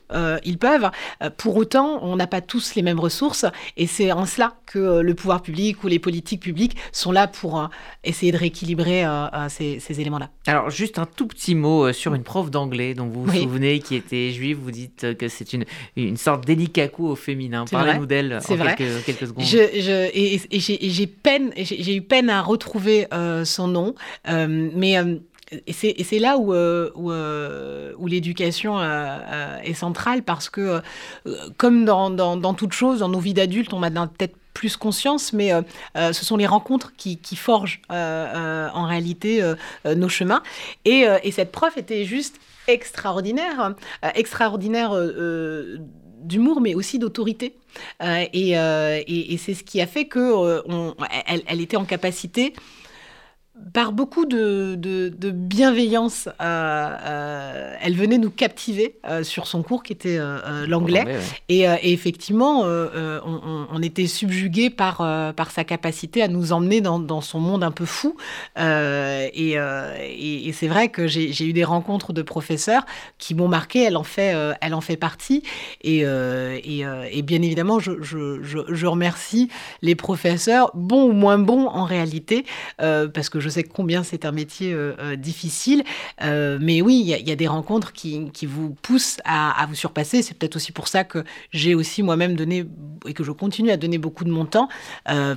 ils 0.44 0.58
peuvent. 0.58 0.90
pour 1.38 1.56
autant, 1.56 2.00
on 2.04 2.16
n'a 2.16 2.28
pas 2.28 2.42
tous 2.42 2.76
les 2.76 2.82
mêmes 2.82 3.00
ressources. 3.00 3.46
Et 3.78 3.88
c'est 3.88 4.12
en 4.12 4.26
cela 4.26 4.54
que 4.66 5.00
le 5.00 5.14
pouvoir 5.14 5.42
public 5.42 5.84
ou 5.84 5.88
les 5.88 6.00
politiques 6.00 6.42
publiques 6.42 6.76
sont 6.92 7.12
là 7.12 7.28
pour 7.28 7.70
essayer 8.04 8.32
de 8.32 8.38
rééquilibrer 8.38 9.06
ces, 9.50 9.80
éléments-là. 10.00 10.30
Alors, 10.48 10.70
juste 10.70 11.00
un 11.00 11.06
tout 11.06 11.28
petit 11.28 11.56
mot 11.56 11.92
sur 11.94 12.14
une 12.14 12.24
prof 12.24 12.52
d'anglais 12.52 12.94
dont 12.94 13.08
vous 13.08 13.26
vous 13.26 13.34
souvenez, 13.34 13.80
qui 13.80 13.96
était 13.96 14.32
juive. 14.32 14.58
Vous 14.58 14.72
dites 14.72 15.18
que 15.18 15.28
c'est 15.28 15.54
une, 15.54 15.66
une 15.96 16.18
sorte 16.18 16.46
d'élicakou 16.46 17.08
au 17.08 17.16
féminin. 17.16 17.66
Parlez-nous 17.70 18.06
d'elle 18.06 18.34
en 18.34 18.40
quelques, 18.40 19.06
quelques, 19.06 19.28
secondes. 19.28 19.46
Je, 19.46 20.10
et, 20.14 20.90
j'ai 20.90 21.08
peine, 21.08 21.52
j'ai 21.58 21.96
eu 21.96 22.02
peine 22.02 22.30
à 22.30 22.42
retrouver 22.42 22.85
euh, 23.14 23.46
son 23.46 23.68
nom. 23.68 23.96
Euh, 24.28 24.70
mais 24.74 24.98
euh, 24.98 25.18
c'est 25.72 26.20
là 26.20 26.38
où, 26.38 28.08
l'éducation 28.08 28.82
est 29.64 29.74
centrale 29.74 30.24
parce 30.24 30.50
que, 30.50 30.82
comme 31.58 31.86
dans, 31.86 32.10
dans, 32.10 32.54
toute 32.54 32.74
chose, 32.74 33.00
dans 33.00 33.10
nos 33.10 33.20
vies 33.20 33.34
d'adultes, 33.34 33.74
on 33.74 33.84
a 33.84 33.92
peut-être 34.08 34.36
plus 34.54 34.76
conscience, 34.76 35.34
mais 35.34 35.52
ce 35.96 36.26
sont 36.26 36.36
les 36.36 36.48
rencontres 36.48 36.94
qui, 36.98 37.18
qui 37.18 37.36
forgent 37.36 37.80
en 37.90 38.86
réalité 38.88 39.54
nos 39.86 40.10
chemins. 40.10 40.42
Et, 40.84 41.06
et, 41.24 41.32
cette 41.32 41.52
prof 41.52 41.78
était 41.78 42.06
juste 42.06 42.40
extraordinaire, 42.68 43.76
extraordinaire 44.16 44.94
d'humour, 46.24 46.60
mais 46.60 46.74
aussi 46.74 46.98
d'autorité. 46.98 47.56
Et, 48.02 48.52
et, 48.52 49.38
c'est 49.38 49.54
ce 49.54 49.64
qui 49.64 49.82
a 49.82 49.88
fait 49.88 50.06
que 50.06 50.62
elle, 51.28 51.42
elle, 51.48 51.62
était 51.62 51.78
en 51.78 51.86
capacité 51.86 52.54
par 53.74 53.92
beaucoup 53.92 54.26
de, 54.26 54.76
de, 54.76 55.32
bienveillance, 55.32 56.28
euh, 56.28 56.34
euh, 56.42 57.65
elle 57.86 57.96
venait 57.96 58.18
nous 58.18 58.30
captiver 58.30 58.96
euh, 59.08 59.24
sur 59.24 59.48
son 59.48 59.64
cours 59.64 59.84
qui 59.84 59.94
était 59.94 60.20
l'anglais. 60.68 61.06
Et, 61.50 61.66
effectivement, 61.84 62.62
on, 62.64 63.82
était 63.82 64.08
subjugué 64.08 64.70
par, 64.70 64.98
par 65.36 65.52
sa 65.52 65.64
capacité 65.64 66.22
à 66.22 66.28
nous 66.28 66.52
emmener 66.52 66.82
dans, 66.82 67.00
dans 67.00 67.22
son 67.22 67.40
monde 67.40 67.64
un 67.64 67.72
peu 67.72 67.86
fou. 67.86 68.16
et, 68.58 69.56
et, 69.56 70.54
c'est 70.54 70.68
vrai 70.68 70.90
que 70.90 71.08
j'ai 71.08 71.46
eu 71.46 71.54
des 71.54 71.64
rencontres 71.64 72.14
de 72.14 72.22
professeurs 72.22 72.86
qui 73.18 73.36
m'ont 73.36 73.48
marqué. 73.48 73.84
Elle 73.84 73.98
en 73.98 74.04
fait, 74.04 74.36
elle 74.62 74.74
en 74.74 74.82
fait 74.82 74.98
partie. 74.98 75.44
Et, 75.82 76.00
et, 76.00 77.22
bien 77.22 77.42
évidemment, 77.42 77.80
je, 77.80 78.02
je, 78.02 78.42
je, 78.42 78.88
remercie 78.88 79.50
les 79.82 79.96
professeurs, 79.96 80.72
bons 80.74 81.10
ou 81.10 81.14
moins 81.14 81.38
bons 81.38 81.68
en 81.68 81.86
réalité, 81.86 82.46
parce 82.78 83.30
que 83.30 83.40
je 83.40 83.50
sais 83.50 83.64
combien 83.64 84.04
c'est 84.04 84.26
un 84.26 84.32
métier 84.32 84.74
euh, 84.74 84.94
euh, 85.00 85.16
difficile. 85.16 85.84
Euh, 86.22 86.58
mais 86.62 86.82
oui, 86.82 87.02
il 87.06 87.28
y, 87.28 87.32
a 87.32 87.36
des 87.36 87.48
rencontres 87.48 87.75
qui, 87.80 88.46
vous 88.46 88.76
poussent 88.82 89.18
à, 89.26 89.66
vous 89.68 89.76
surpasser. 89.76 90.22
C'est 90.22 90.34
peut-être 90.38 90.56
aussi 90.56 90.72
pour 90.72 90.88
ça 90.88 91.04
que 91.04 91.24
j'ai 91.52 91.76
aussi 91.76 92.04
moi-même 92.04 92.36
donné 92.36 92.66
et 93.06 93.14
que 93.14 93.24
je 93.24 93.32
continue 93.32 93.72
à 93.72 93.78
donner 93.78 93.98
beaucoup 93.98 94.24
de 94.24 94.32
mon 94.32 94.46
temps 94.46 94.68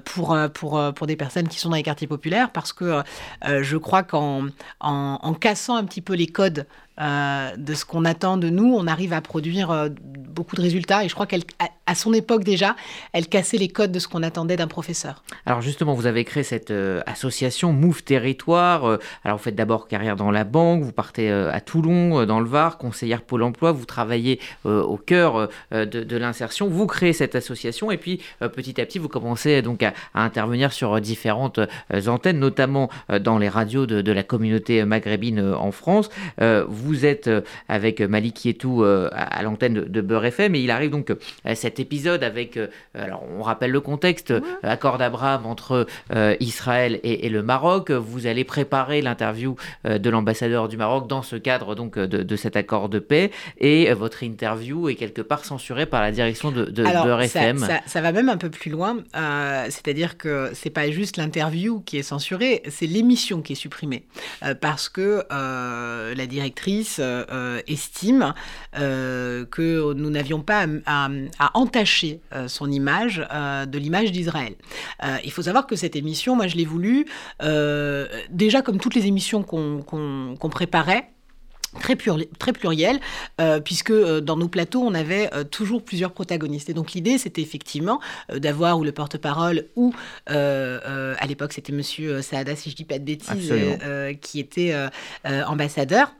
pour, 0.04 0.36
pour, 0.54 0.80
pour 0.94 1.06
des 1.06 1.16
personnes 1.16 1.48
qui 1.48 1.58
sont 1.58 1.70
dans 1.70 1.76
les 1.76 1.82
quartiers 1.82 2.06
populaires 2.06 2.50
parce 2.50 2.72
que 2.72 3.02
je 3.44 3.76
crois 3.76 4.02
qu'en 4.02 4.46
en, 4.80 5.34
cassant 5.34 5.76
un 5.76 5.84
petit 5.84 6.00
peu 6.00 6.14
les 6.14 6.26
codes 6.26 6.66
de 6.98 7.74
ce 7.74 7.84
qu'on 7.84 8.04
attend 8.04 8.36
de 8.36 8.48
nous, 8.50 8.74
on 8.74 8.86
arrive 8.86 9.12
à 9.12 9.20
produire 9.20 9.88
beaucoup 10.00 10.56
de 10.56 10.62
résultats. 10.62 11.04
Et 11.04 11.08
je 11.08 11.14
crois 11.14 11.26
qu'elle 11.26 11.44
à 11.88 11.94
son 11.94 12.12
époque 12.12 12.44
déjà, 12.44 12.76
elle 13.14 13.28
cassait 13.28 13.56
les 13.56 13.68
codes 13.68 13.92
de 13.92 13.98
ce 13.98 14.08
qu'on 14.08 14.22
attendait 14.22 14.56
d'un 14.56 14.66
professeur. 14.66 15.22
Alors 15.46 15.62
justement, 15.62 15.94
vous 15.94 16.06
avez 16.06 16.24
créé 16.24 16.42
cette 16.42 16.70
euh, 16.70 17.00
association 17.06 17.72
Move 17.72 18.02
Territoire. 18.02 18.84
Euh, 18.84 18.98
alors 19.24 19.38
vous 19.38 19.44
faites 19.44 19.54
d'abord 19.54 19.88
carrière 19.88 20.14
dans 20.14 20.30
la 20.30 20.44
banque, 20.44 20.82
vous 20.82 20.92
partez 20.92 21.30
euh, 21.30 21.50
à 21.50 21.62
Toulon, 21.62 22.26
dans 22.26 22.40
le 22.40 22.46
Var, 22.46 22.76
conseillère 22.76 23.22
Pôle 23.22 23.42
Emploi, 23.42 23.72
vous 23.72 23.86
travaillez 23.86 24.38
au 24.64 24.96
cœur 24.96 25.48
de, 25.70 26.16
l'insertion, 26.16 26.68
vous 26.68 26.86
créez 26.86 27.12
cette 27.12 27.34
association 27.34 27.90
et 27.90 27.96
puis 27.96 28.20
petit 28.40 28.80
à 28.80 28.86
petit 28.86 28.98
vous 28.98 29.08
commencez 29.08 29.62
donc 29.62 29.82
à, 29.82 29.94
intervenir 30.14 30.72
sur 30.72 31.00
différentes 31.00 31.60
antennes, 32.06 32.38
notamment 32.38 32.90
dans 33.20 33.38
les 33.38 33.48
radios 33.48 33.86
de, 33.86 34.12
la 34.12 34.22
communauté 34.22 34.84
maghrébine 34.84 35.40
en 35.40 35.72
France. 35.72 36.10
vous 36.40 37.06
êtes 37.06 37.30
avec 37.68 38.00
Malik 38.00 38.44
Yetou 38.44 38.84
à, 38.84 39.42
l'antenne 39.42 39.74
de, 39.74 40.00
de 40.00 40.24
FM 40.24 40.54
et 40.54 40.60
il 40.60 40.70
arrive 40.70 40.90
donc 40.90 41.14
cette 41.54 41.77
épisode 41.80 42.22
avec, 42.22 42.56
euh, 42.56 42.68
alors 42.94 43.24
on 43.36 43.42
rappelle 43.42 43.70
le 43.70 43.80
contexte, 43.80 44.30
euh, 44.30 44.40
accord 44.62 44.98
d'Abraham 44.98 45.46
entre 45.46 45.86
euh, 46.14 46.36
Israël 46.40 47.00
et, 47.02 47.28
le 47.28 47.42
Maroc. 47.42 47.90
Vous 47.90 48.26
allez 48.26 48.44
préparer 48.44 49.02
l'interview 49.02 49.56
de 49.84 50.10
l'ambassadeur 50.10 50.68
du 50.68 50.76
Maroc 50.76 51.08
dans 51.08 51.20
ce 51.20 51.36
cadre 51.36 51.74
donc 51.74 51.98
de, 51.98 52.36
cet 52.36 52.56
accord 52.56 52.88
de 52.88 52.98
paix 52.98 53.30
et 53.58 53.92
votre 53.92 54.22
interview 54.22 54.88
est 54.88 54.94
quelque 54.94 55.20
part 55.20 55.44
censurée 55.44 55.84
par 55.84 56.00
la 56.00 56.10
direction 56.10 56.50
de, 56.50 56.64
de, 56.64 56.84
RFM. 56.84 57.66
Ça, 57.86 58.00
va 58.00 58.12
même 58.12 58.30
un 58.30 58.38
peu 58.38 58.48
plus 58.48 58.70
loin, 58.70 58.98
c'est-à-dire 59.68 60.16
que 60.16 60.50
c'est 60.54 60.70
pas 60.70 60.90
juste 60.90 61.18
l'interview 61.18 61.80
qui 61.80 61.98
est 61.98 62.02
censurée, 62.02 62.62
c'est 62.68 62.86
l'émission 62.86 63.42
qui 63.42 63.52
est 63.52 63.56
supprimée 63.56 64.04
parce 64.60 64.88
que 64.88 65.24
la 65.30 66.26
directrice 66.26 67.00
estime 67.66 68.32
que 68.72 69.92
nous 69.92 70.10
n'avions 70.10 70.40
pas 70.40 70.66
à, 70.86 71.06
à, 71.06 71.10
à 71.38 71.50
entacher 71.68 72.20
euh, 72.32 72.48
son 72.48 72.70
image 72.70 73.22
euh, 73.30 73.66
de 73.66 73.78
l'image 73.78 74.10
d'Israël. 74.10 74.54
Euh, 75.04 75.18
il 75.22 75.30
faut 75.30 75.42
savoir 75.42 75.66
que 75.66 75.76
cette 75.76 75.96
émission, 75.96 76.34
moi 76.34 76.46
je 76.46 76.56
l'ai 76.56 76.64
voulu, 76.64 77.06
déjà 78.30 78.62
comme 78.62 78.78
toutes 78.78 78.94
les 78.94 79.06
émissions 79.06 79.42
qu'on 79.42 80.50
préparait, 80.50 81.10
très, 81.80 81.96
très 82.38 82.52
pluriel, 82.52 82.98
puisque 83.64 83.92
dans 83.92 84.36
nos 84.36 84.48
plateaux, 84.48 84.82
on 84.82 84.94
avait 84.94 85.30
toujours 85.50 85.84
plusieurs 85.84 86.12
protagonistes. 86.12 86.70
Et 86.70 86.74
donc 86.74 86.92
l'idée, 86.92 87.18
c'était 87.18 87.42
effectivement 87.42 88.00
d'avoir 88.34 88.78
ou 88.78 88.84
le 88.84 88.92
porte-parole, 88.92 89.66
ou 89.76 89.94
à 90.26 91.26
l'époque, 91.26 91.52
c'était 91.52 91.72
Monsieur 91.72 92.22
Saada, 92.22 92.56
si 92.56 92.70
je 92.70 92.76
dis 92.76 92.84
pas 92.84 92.98
de 92.98 93.04
bêtises, 93.04 93.52
qui 94.20 94.40
était 94.40 94.74
ambassadeur. 95.24 96.12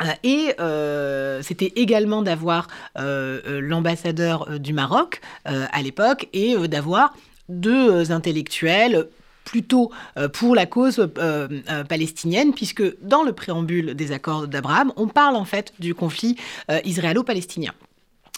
Euh, 0.00 0.04
et 0.22 0.54
euh, 0.60 1.42
c'était 1.42 1.72
également 1.76 2.22
d'avoir 2.22 2.68
euh, 2.98 3.60
l'ambassadeur 3.60 4.58
du 4.58 4.72
Maroc 4.72 5.20
à 5.44 5.82
l'époque 5.82 6.28
et 6.32 6.56
d'avoir 6.68 7.14
deux 7.48 8.12
intellectuels 8.12 9.08
plutôt 9.44 9.90
pour 10.32 10.54
la 10.54 10.66
cause 10.66 11.08
palestinienne, 11.88 12.54
puisque 12.54 12.82
dans 13.02 13.22
le 13.22 13.32
préambule 13.32 13.94
des 13.94 14.12
accords 14.12 14.46
d'Abraham, 14.46 14.92
on 14.96 15.08
parle 15.08 15.36
en 15.36 15.44
fait 15.44 15.72
du 15.78 15.94
conflit 15.94 16.36
israélo-palestinien. 16.84 17.72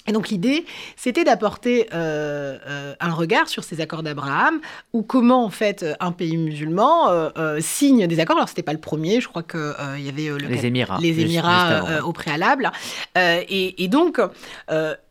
Et 0.07 0.13
donc 0.13 0.29
l'idée, 0.29 0.67
c'était 0.97 1.25
d'apporter 1.25 1.89
euh, 1.95 2.59
euh, 2.67 2.95
un 3.01 3.13
regard 3.13 3.49
sur 3.49 3.65
ces 3.65 3.81
accords 3.81 4.03
d'Abraham, 4.03 4.61
ou 4.93 5.03
comment 5.03 5.45
en 5.45 5.51
fait 5.51 5.85
un 5.99 6.13
pays 6.13 6.37
musulman 6.37 7.09
euh, 7.09 7.59
signe 7.61 8.07
des 8.07 8.21
accords. 8.21 8.37
Alors 8.37 8.51
c'était 8.51 8.63
pas 8.63 8.75
le 8.75 8.81
premier, 8.81 9.23
je 9.23 9.29
crois 9.29 9.43
que 9.43 9.73
il 9.97 10.05
y 10.05 10.09
avait 10.11 10.39
les 10.47 10.67
Émirats, 10.67 10.99
les 11.01 11.21
Émirats 11.21 12.05
au 12.05 12.13
préalable. 12.13 12.71
Et, 13.17 13.83
et, 13.83 13.89
donc 13.89 14.21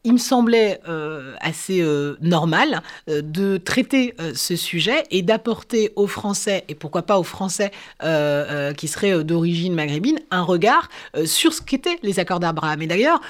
il 0.04 0.14
me 0.14 0.18
semblait 0.18 0.82
euh, 0.88 1.34
assez 1.40 1.82
euh, 1.82 2.18
normal 2.22 2.82
euh, 3.10 3.22
de 3.22 3.58
traiter 3.58 4.16
ce 4.36 4.56
sujet 4.56 5.04
et 5.12 5.22
d'apporter 5.22 5.94
aux 5.96 6.08
Français, 6.08 6.66
et 6.68 6.76
pourquoi 6.76 7.04
pas 7.04 7.20
aux 7.20 7.24
Français 7.24 7.72
qui 8.78 8.88
seraient 8.88 9.24
d'origine 9.24 9.74
maghrébine, 9.74 10.20
un 10.32 10.42
regard 10.42 10.90
sur 11.26 11.54
ce 11.54 11.62
qu'étaient 11.62 11.98
les 12.04 12.20
accords 12.20 12.40
d'Abraham. 12.40 12.82
Et 12.82 12.88
d'ailleurs, 12.88 13.22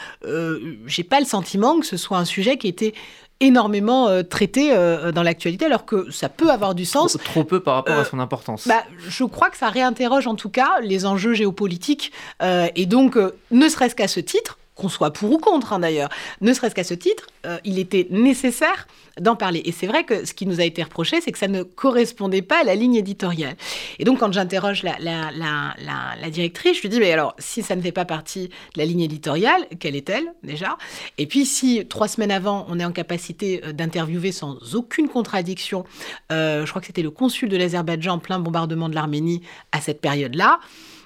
j'ai 0.85 1.03
pas 1.03 1.19
le 1.19 1.25
sentiment 1.25 1.52
que 1.79 1.85
ce 1.85 1.97
soit 1.97 2.17
un 2.17 2.25
sujet 2.25 2.57
qui 2.57 2.67
était 2.67 2.93
énormément 3.39 4.23
traité 4.23 4.73
dans 5.13 5.23
l'actualité, 5.23 5.65
alors 5.65 5.85
que 5.85 6.09
ça 6.11 6.29
peut 6.29 6.49
avoir 6.49 6.75
du 6.75 6.85
sens. 6.85 7.13
Trop, 7.13 7.23
trop 7.23 7.43
peu 7.43 7.59
par 7.59 7.75
rapport 7.75 7.97
à 7.97 8.05
son 8.05 8.19
importance. 8.19 8.67
Bah, 8.67 8.83
je 9.05 9.23
crois 9.25 9.49
que 9.49 9.57
ça 9.57 9.69
réinterroge 9.69 10.27
en 10.27 10.35
tout 10.35 10.49
cas 10.49 10.79
les 10.81 11.05
enjeux 11.05 11.33
géopolitiques. 11.33 12.13
et 12.41 12.85
donc, 12.85 13.17
ne 13.51 13.67
serait-ce 13.67 13.95
qu'à 13.95 14.07
ce 14.07 14.21
titre, 14.21 14.57
qu'on 14.75 14.89
soit 14.89 15.11
pour 15.11 15.31
ou 15.31 15.37
contre 15.37 15.73
hein, 15.73 15.79
d'ailleurs, 15.79 16.09
ne 16.41 16.53
serait-ce 16.53 16.75
qu'à 16.75 16.83
ce 16.83 16.93
titre, 16.93 17.27
euh, 17.45 17.57
il 17.63 17.79
était 17.79 18.07
nécessaire 18.09 18.87
d'en 19.19 19.35
parler. 19.35 19.61
Et 19.65 19.71
c'est 19.71 19.85
vrai 19.85 20.03
que 20.03 20.25
ce 20.25 20.33
qui 20.33 20.47
nous 20.47 20.59
a 20.59 20.63
été 20.63 20.81
reproché, 20.81 21.21
c'est 21.21 21.31
que 21.31 21.37
ça 21.37 21.47
ne 21.47 21.61
correspondait 21.61 22.41
pas 22.41 22.61
à 22.61 22.63
la 22.63 22.73
ligne 22.73 22.95
éditoriale. 22.95 23.55
Et 23.99 24.05
donc 24.05 24.19
quand 24.19 24.31
j'interroge 24.31 24.83
la, 24.83 26.29
directrice, 26.31 26.77
je 26.77 26.81
lui 26.81 26.89
dis, 26.89 26.99
mais 26.99 27.11
alors 27.11 27.35
si 27.37 27.61
ça 27.61 27.75
ne 27.75 27.81
fait 27.81 27.91
pas 27.91 28.05
partie 28.05 28.47
de 28.47 28.77
la 28.77 28.85
ligne 28.85 29.01
éditoriale, 29.01 29.61
quelle 29.79 29.95
est-elle 29.95 30.25
déjà? 30.43 30.77
Et 31.17 31.27
puis 31.27 31.45
si 31.45 31.85
trois 31.87 32.07
semaines 32.07 32.31
avant, 32.31 32.65
on 32.69 32.79
est 32.79 32.85
en 32.85 32.91
capacité 32.91 33.61
euh, 33.63 33.73
d'interviewer 33.73 34.31
sans 34.31 34.75
aucune 34.75 35.07
contradiction, 35.07 35.83
euh, 36.31 36.65
je 36.65 36.69
crois 36.69 36.81
que 36.81 36.87
c'était 36.87 37.03
le 37.03 37.11
consul 37.11 37.49
de 37.49 37.57
l'Azerbaïdjan 37.57 38.13
en 38.13 38.19
plein 38.19 38.39
bombardement 38.39 38.89
de 38.89 38.95
l'Arménie 38.95 39.41
à 39.71 39.81
cette 39.81 40.01
période-là, 40.01 40.59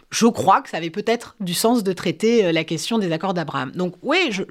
je 0.10 0.26
crois 0.26 0.62
que 0.62 0.70
ça 0.70 0.78
avait 0.78 0.90
peut-être 0.90 1.36
du 1.40 1.54
sens 1.54 1.84
de 1.84 1.94
traiter 1.94 2.46
euh, 2.46 2.52
la 2.52 2.64
question 2.64 2.98
des 2.98 3.12
accords 3.12 3.34
d'Abraham. 3.34 3.72
Donc 3.72 3.96
oui, 4.02 4.30
je, 4.30 4.44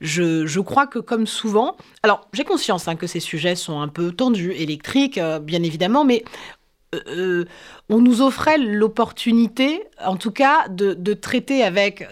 je, 0.00 0.46
je, 0.46 0.60
crois 0.60 0.86
que 0.86 0.98
comme 0.98 1.26
souvent, 1.26 1.76
alors 2.02 2.28
j'ai 2.32 2.44
conscience 2.44 2.88
hein, 2.88 2.96
que 2.96 3.06
ces 3.06 3.20
sujets 3.20 3.56
sont 3.56 3.80
un 3.80 3.88
peu 3.88 4.12
tendus, 4.12 4.52
électriques, 4.52 5.18
euh, 5.18 5.38
bien 5.38 5.62
évidemment, 5.62 6.04
mais 6.04 6.24
euh, 6.94 7.44
on 7.88 8.00
nous 8.00 8.20
offrait 8.22 8.58
l'opportunité, 8.58 9.82
en 10.04 10.16
tout 10.16 10.32
cas, 10.32 10.66
de, 10.68 11.14
traiter 11.14 11.62
avec 11.62 12.04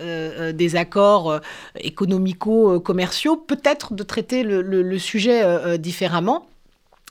des 0.55 0.77
accords 0.77 1.41
économico-commerciaux, 1.81 3.37
peut-être 3.37 3.95
de 3.95 4.05
traiter 4.05 4.45
le 4.45 4.99
sujet 4.99 5.79
différemment 5.79 6.47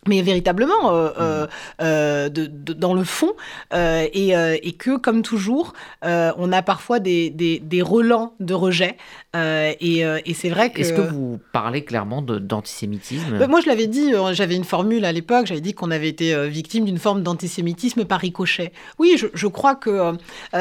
mais 0.06 0.22
véritablement 0.22 0.92
euh, 0.92 1.10
euh, 1.20 1.46
mmh. 1.46 1.50
euh, 1.82 2.30
dans 2.30 2.94
le 2.94 3.04
fond, 3.04 3.34
et, 3.74 4.76
que, 4.78 4.98
comme 4.98 5.22
toujours, 5.22 5.74
on 6.04 6.52
a 6.52 6.62
parfois 6.62 7.00
des, 7.00 7.30
des, 7.30 7.82
relents 7.82 8.34
de 8.40 8.54
rejet. 8.54 8.98
et, 9.36 10.34
c'est 10.34 10.50
vrai 10.50 10.72
que... 10.72 10.82
Est-ce 10.82 10.94
que 10.94 11.02
vous 11.02 11.40
parlez 11.52 11.84
clairement 11.84 12.22
d'antisémitisme? 12.22 13.38
Bah, 13.38 13.48
Moi, 13.48 13.62
je 13.62 13.68
l'avais 13.68 13.88
dit, 13.88 14.14
j'avais 14.32 14.56
une 14.56 14.64
formule 14.64 15.06
à 15.06 15.12
l'époque, 15.12 15.48
j'avais 15.48 15.62
dit 15.62 15.74
qu'on 15.74 15.92
avait 15.92 16.10
été 16.10 16.48
victime 16.48 16.86
d'une 16.86 17.00
forme 17.00 17.24
d'antisémitisme 17.24 18.06
par 18.06 18.20
ricochet. 18.20 18.72
Oui, 19.00 19.18
je, 19.34 19.48
crois 19.48 19.76
que... 19.76 20.14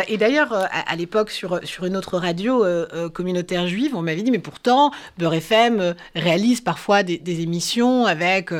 et 0.08 0.16
d'ailleurs, 0.16 0.52
à, 0.52 0.96
l'époque, 0.96 1.30
sur, 1.30 1.60
sur 1.64 1.84
une 1.84 1.96
autre 1.96 2.18
radio 2.18 2.64
communautaire 3.12 3.66
juive, 3.66 3.94
on 3.94 4.02
m'avait 4.02 4.22
dit, 4.22 4.30
mais 4.30 4.38
pourtant, 4.38 4.90
Beurre 5.18 5.34
FM 5.34 5.94
réalise 6.14 6.60
parfois 6.60 7.02
des, 7.02 7.18
des 7.18 7.40
émissions 7.42 8.06
avec... 8.06 8.52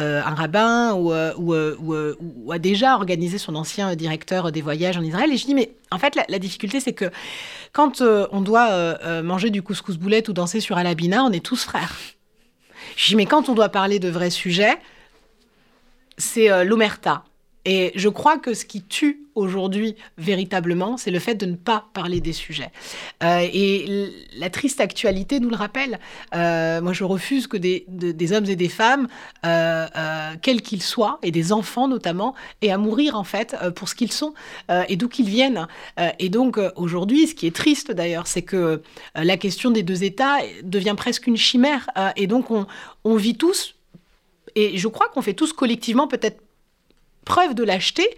Euh, 0.00 0.22
un 0.24 0.34
rabbin 0.34 0.96
euh, 0.96 1.34
euh, 1.38 2.16
ou, 2.20 2.52
a 2.52 2.58
déjà 2.58 2.94
organisé 2.94 3.36
son 3.36 3.54
ancien 3.54 3.94
directeur 3.96 4.50
des 4.50 4.62
voyages 4.62 4.96
en 4.96 5.02
Israël. 5.02 5.30
Et 5.30 5.36
je 5.36 5.44
dis, 5.44 5.54
mais 5.54 5.72
en 5.90 5.98
fait, 5.98 6.16
la, 6.28 6.38
difficulté, 6.38 6.80
c'est 6.80 6.94
que 6.94 7.10
quand 7.72 8.00
on 8.00 8.40
doit 8.40 9.22
manger 9.22 9.50
du 9.50 9.62
couscous 9.62 9.98
boulette 9.98 10.28
ou 10.28 10.32
danser 10.32 10.60
sur 10.60 10.78
Alabina, 10.78 11.22
on 11.24 11.32
est 11.32 11.44
tous 11.44 11.64
frères. 11.64 11.96
Je 12.96 13.08
dis, 13.08 13.16
mais 13.16 13.26
quand 13.26 13.48
on 13.48 13.54
doit 13.54 13.68
parler 13.68 13.98
de 13.98 14.08
vrais 14.08 14.30
sujets, 14.30 14.78
c'est 16.16 16.64
l'omerta. 16.64 17.24
Et 17.64 17.92
je 17.94 18.08
crois 18.08 18.38
que 18.38 18.54
ce 18.54 18.64
qui 18.64 18.82
tue 18.82 19.26
aujourd'hui 19.34 19.94
véritablement, 20.16 20.96
c'est 20.96 21.10
le 21.10 21.18
fait 21.18 21.34
de 21.34 21.46
ne 21.46 21.56
pas 21.56 21.86
parler 21.92 22.20
des 22.20 22.32
sujets. 22.32 22.70
Euh, 23.22 23.46
et 23.52 24.08
la 24.36 24.50
triste 24.50 24.80
actualité 24.80 25.40
nous 25.40 25.50
le 25.50 25.56
rappelle. 25.56 25.98
Euh, 26.34 26.80
moi, 26.80 26.92
je 26.92 27.04
refuse 27.04 27.46
que 27.46 27.56
des, 27.56 27.84
hommes 28.32 28.46
et 28.46 28.56
des 28.56 28.68
femmes, 28.68 29.08
euh, 29.44 29.86
quels 30.40 30.62
qu'ils 30.62 30.82
soient, 30.82 31.18
et 31.22 31.30
des 31.30 31.52
enfants 31.52 31.86
notamment, 31.86 32.34
aient 32.62 32.70
à 32.70 32.78
mourir 32.78 33.14
en 33.16 33.24
fait 33.24 33.56
pour 33.74 33.88
ce 33.88 33.94
qu'ils 33.94 34.12
sont 34.12 34.34
et 34.88 34.96
d'où 34.96 35.08
qu'ils 35.08 35.28
viennent. 35.28 35.66
et 36.18 36.28
donc 36.28 36.58
aujourd'hui, 36.76 37.26
ce 37.26 37.34
qui 37.34 37.46
est 37.46 37.54
triste 37.54 37.92
d'ailleurs, 37.92 38.26
c'est 38.26 38.42
que 38.42 38.82
la 39.14 39.36
question 39.36 39.70
des 39.70 39.82
deux 39.82 40.04
États 40.04 40.38
devient 40.62 40.94
presque 40.96 41.26
une 41.26 41.36
chimère. 41.36 41.88
et 42.16 42.26
donc 42.26 42.50
on, 42.50 42.66
on 43.04 43.16
vit 43.16 43.36
tous, 43.36 43.74
et 44.54 44.76
je 44.78 44.88
crois 44.88 45.08
qu'on 45.08 45.22
fait 45.22 45.34
tous 45.34 45.52
collectivement 45.52 46.08
peut-être 46.08 46.40
preuve 47.24 47.54
de 47.54 47.64
lâcheté 47.64 48.08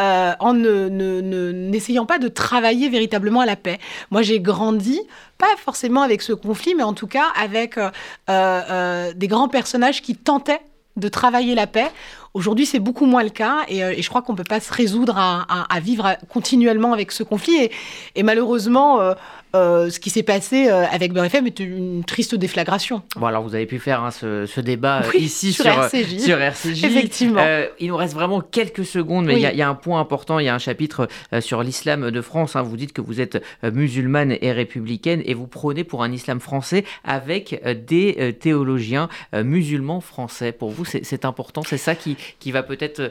euh, 0.00 0.32
en 0.38 0.54
n'essayant 0.54 2.02
ne, 2.02 2.06
pas 2.06 2.18
de 2.18 2.28
travailler 2.28 2.88
véritablement 2.88 3.40
à 3.40 3.46
la 3.46 3.56
paix. 3.56 3.78
Moi, 4.10 4.22
j'ai 4.22 4.40
grandi, 4.40 5.00
pas 5.38 5.56
forcément 5.56 6.02
avec 6.02 6.22
ce 6.22 6.32
conflit, 6.32 6.74
mais 6.74 6.82
en 6.82 6.92
tout 6.92 7.06
cas 7.06 7.26
avec 7.40 7.78
euh, 7.78 7.90
euh, 8.28 9.12
des 9.14 9.28
grands 9.28 9.48
personnages 9.48 10.02
qui 10.02 10.14
tentaient 10.14 10.60
de 10.96 11.08
travailler 11.08 11.54
la 11.54 11.66
paix. 11.66 11.90
Aujourd'hui, 12.34 12.66
c'est 12.66 12.78
beaucoup 12.78 13.06
moins 13.06 13.22
le 13.22 13.30
cas 13.30 13.60
et, 13.68 14.00
je 14.00 14.08
crois 14.08 14.22
qu'on 14.22 14.32
ne 14.32 14.38
peut 14.38 14.44
pas 14.44 14.60
se 14.60 14.72
résoudre 14.72 15.16
à, 15.18 15.80
vivre 15.80 16.16
continuellement 16.28 16.92
avec 16.92 17.12
ce 17.12 17.22
conflit. 17.22 17.56
Et, 17.56 17.70
et 18.14 18.22
malheureusement, 18.22 19.14
euh, 19.56 19.90
ce 19.90 19.98
qui 19.98 20.10
s'est 20.10 20.22
passé 20.22 20.68
euh, 20.68 20.84
avec 20.92 21.12
Beurre 21.12 21.24
FM 21.24 21.46
est 21.46 21.58
une 21.58 22.04
triste 22.04 22.36
déflagration. 22.36 23.02
Bon, 23.16 23.26
alors 23.26 23.42
vous 23.42 23.56
avez 23.56 23.66
pu 23.66 23.80
faire 23.80 24.04
hein, 24.04 24.12
ce, 24.12 24.60
débat 24.60 25.02
euh, 25.02 25.18
ici 25.18 25.52
sur, 25.52 25.64
sur, 25.64 26.40
RCJ. 26.40 26.84
Effectivement. 26.84 27.42
il 27.80 27.88
nous 27.88 27.96
reste 27.96 28.14
vraiment 28.14 28.40
quelques 28.40 28.84
secondes, 28.84 29.26
mais 29.26 29.34
il 29.34 29.40
y, 29.40 29.62
a 29.62 29.68
un 29.68 29.74
point 29.74 30.00
important. 30.00 30.38
Il 30.38 30.46
y 30.46 30.48
a 30.48 30.54
un 30.54 30.58
chapitre 30.58 31.08
sur 31.40 31.62
l'islam 31.62 32.10
de 32.10 32.20
France. 32.20 32.54
Hein. 32.54 32.62
Vous 32.62 32.76
dites 32.76 32.92
que 32.92 33.00
vous 33.00 33.20
êtes 33.20 33.42
musulmane 33.62 34.36
et 34.40 34.52
républicaine 34.52 35.22
et 35.24 35.34
vous 35.34 35.46
prônez 35.46 35.82
pour 35.82 36.04
un 36.04 36.12
islam 36.12 36.38
français 36.38 36.84
avec 37.04 37.60
des 37.86 38.36
théologiens 38.38 39.08
musulmans 39.32 40.00
français. 40.00 40.52
Pour 40.52 40.70
vous, 40.70 40.84
c'est 40.84 41.24
important. 41.24 41.62
C'est 41.62 41.78
ça 41.78 41.94
qui, 41.94 42.16
qui 42.38 42.52
va 42.52 42.62
peut-être 42.62 43.10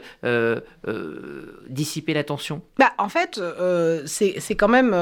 dissiper 1.68 2.14
l'attention 2.14 2.62
bah, 2.78 2.92
En 2.98 3.08
fait, 3.08 3.40
c'est 4.06 4.54
quand 4.56 4.68
même 4.68 4.94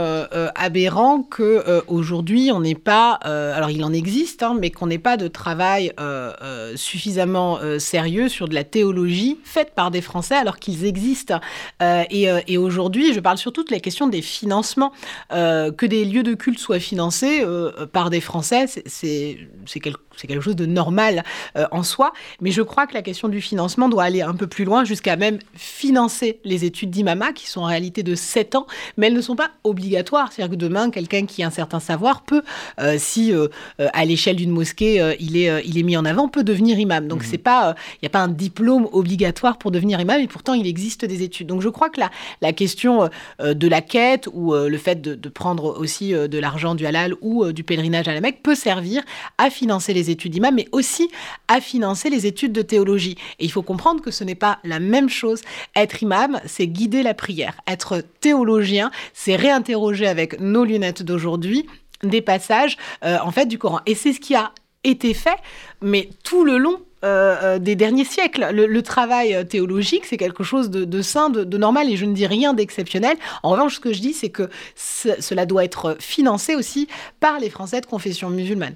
aberrant 0.54 1.22
que 1.22 1.64
euh, 1.68 1.80
aujourd'hui 1.86 2.50
on 2.52 2.60
n'est 2.60 2.74
pas, 2.74 3.20
euh, 3.24 3.54
alors 3.54 3.70
il 3.70 3.84
en 3.84 3.92
existe, 3.92 4.42
hein, 4.42 4.56
mais 4.58 4.70
qu'on 4.70 4.86
n'ait 4.86 4.98
pas 4.98 5.16
de 5.16 5.28
travail 5.28 5.92
euh, 6.00 6.76
suffisamment 6.76 7.58
sérieux 7.78 8.28
sur 8.28 8.48
de 8.48 8.54
la 8.54 8.64
théologie 8.64 9.38
faite 9.44 9.72
par 9.74 9.90
des 9.90 10.00
Français 10.00 10.34
alors 10.34 10.58
qu'ils 10.58 10.84
existent. 10.84 11.40
et, 11.80 12.58
aujourd'hui, 12.58 13.12
je 13.12 13.20
parle 13.20 13.38
surtout 13.38 13.64
de 13.64 13.72
la 13.72 13.80
question 13.80 14.06
des 14.06 14.22
financements, 14.22 14.92
que 15.30 15.86
des 15.86 16.04
lieux 16.04 16.22
de 16.22 16.34
culte 16.34 16.58
soient 16.58 16.80
financés 16.80 17.44
par 17.92 18.10
des 18.10 18.20
Français, 18.20 18.66
c'est 18.66 19.38
quelque, 19.80 20.00
quelque 20.26 20.40
chose 20.40 20.56
de 20.56 20.66
normal 20.66 21.24
en 21.70 21.82
soi, 21.82 22.12
mais 22.40 22.50
je 22.50 22.62
crois 22.62 22.86
que 22.86 22.94
la 22.94 23.02
question 23.02 23.28
du 23.28 23.40
financement 23.40 23.88
doit 23.88 23.97
aller 24.00 24.22
un 24.22 24.34
peu 24.34 24.46
plus 24.46 24.64
loin 24.64 24.84
jusqu'à 24.84 25.16
même 25.16 25.38
financer 25.54 26.40
les 26.44 26.64
études 26.64 26.90
d'imama 26.90 27.32
qui 27.32 27.46
sont 27.46 27.60
en 27.60 27.66
réalité 27.66 28.02
de 28.02 28.14
7 28.14 28.54
ans, 28.54 28.66
mais 28.96 29.08
elles 29.08 29.14
ne 29.14 29.20
sont 29.20 29.36
pas 29.36 29.50
obligatoires. 29.64 30.32
C'est-à-dire 30.32 30.56
que 30.56 30.60
demain, 30.60 30.90
quelqu'un 30.90 31.26
qui 31.26 31.42
a 31.42 31.46
un 31.46 31.50
certain 31.50 31.80
savoir 31.80 32.22
peut, 32.22 32.42
euh, 32.80 32.96
si 32.98 33.32
euh, 33.32 33.48
euh, 33.80 33.88
à 33.92 34.04
l'échelle 34.04 34.36
d'une 34.36 34.50
mosquée 34.50 35.16
il 35.20 35.36
est, 35.36 35.64
il 35.66 35.78
est 35.78 35.82
mis 35.82 35.96
en 35.96 36.04
avant, 36.04 36.28
peut 36.28 36.44
devenir 36.44 36.78
imam. 36.78 37.08
Donc 37.08 37.22
il 37.24 37.30
n'y 37.30 38.06
a 38.06 38.10
pas 38.10 38.18
un 38.18 38.28
diplôme 38.28 38.88
obligatoire 38.92 39.58
pour 39.58 39.70
devenir 39.70 40.00
imam, 40.00 40.20
et 40.20 40.26
pourtant 40.26 40.54
il 40.54 40.66
existe 40.66 41.04
des 41.04 41.22
études. 41.22 41.46
Donc 41.46 41.62
je 41.62 41.68
crois 41.68 41.90
que 41.90 42.00
la, 42.00 42.10
la 42.42 42.52
question 42.52 43.08
de 43.38 43.68
la 43.68 43.80
quête 43.80 44.28
ou 44.32 44.54
le 44.54 44.78
fait 44.78 45.00
de, 45.00 45.28
prendre 45.28 45.78
aussi 45.78 46.12
de 46.12 46.38
l'argent 46.38 46.74
du 46.74 46.86
halal 46.86 47.14
ou 47.20 47.52
du 47.52 47.62
pèlerinage 47.64 48.08
à 48.08 48.14
la 48.14 48.20
Mecque 48.20 48.42
peut 48.42 48.54
servir 48.54 49.02
à 49.36 49.50
financer 49.50 49.92
les 49.92 50.10
études 50.10 50.32
d'imam, 50.32 50.54
mais 50.54 50.68
aussi 50.72 51.08
à 51.48 51.60
financer 51.60 52.10
les 52.10 52.26
études 52.26 52.52
de 52.52 52.62
théologie. 52.62 53.16
Et 53.38 53.44
il 53.44 53.50
faut 53.50 53.62
comprendre 53.62 53.87
que 53.96 54.10
ce 54.10 54.24
n'est 54.24 54.34
pas 54.34 54.58
la 54.64 54.80
même 54.80 55.08
chose. 55.08 55.42
Être 55.74 56.02
imam, 56.02 56.40
c'est 56.46 56.66
guider 56.66 57.02
la 57.02 57.14
prière. 57.14 57.60
Être 57.66 58.02
théologien, 58.20 58.90
c'est 59.14 59.36
réinterroger 59.36 60.06
avec 60.06 60.40
nos 60.40 60.64
lunettes 60.64 61.02
d'aujourd'hui 61.02 61.66
des 62.02 62.22
passages 62.22 62.76
euh, 63.04 63.18
en 63.22 63.30
fait 63.30 63.46
du 63.46 63.58
Coran. 63.58 63.80
Et 63.86 63.94
c'est 63.94 64.12
ce 64.12 64.20
qui 64.20 64.34
a 64.34 64.52
été 64.84 65.14
fait, 65.14 65.38
mais 65.82 66.10
tout 66.22 66.44
le 66.44 66.58
long 66.58 66.80
euh, 67.04 67.36
euh, 67.42 67.58
des 67.58 67.76
derniers 67.76 68.04
siècles. 68.04 68.48
Le, 68.52 68.82
travail 68.82 69.46
théologique, 69.48 70.06
c'est 70.06 70.16
quelque 70.16 70.44
chose 70.44 70.70
de, 70.70 71.02
sain, 71.02 71.30
de, 71.30 71.58
normal, 71.58 71.90
et 71.90 71.96
je 71.96 72.04
ne 72.04 72.14
dis 72.14 72.26
rien 72.26 72.54
d'exceptionnel. 72.54 73.16
En 73.42 73.50
revanche, 73.50 73.76
ce 73.76 73.80
que 73.80 73.92
je 73.92 74.00
dis, 74.00 74.12
c'est 74.12 74.30
que 74.30 74.48
cela 74.74 75.46
doit 75.46 75.64
être 75.64 75.96
financé 76.00 76.54
aussi 76.54 76.88
par 77.20 77.38
les 77.38 77.50
Français 77.50 77.80
de 77.80 77.86
confession 77.86 78.30
musulmane. 78.30 78.74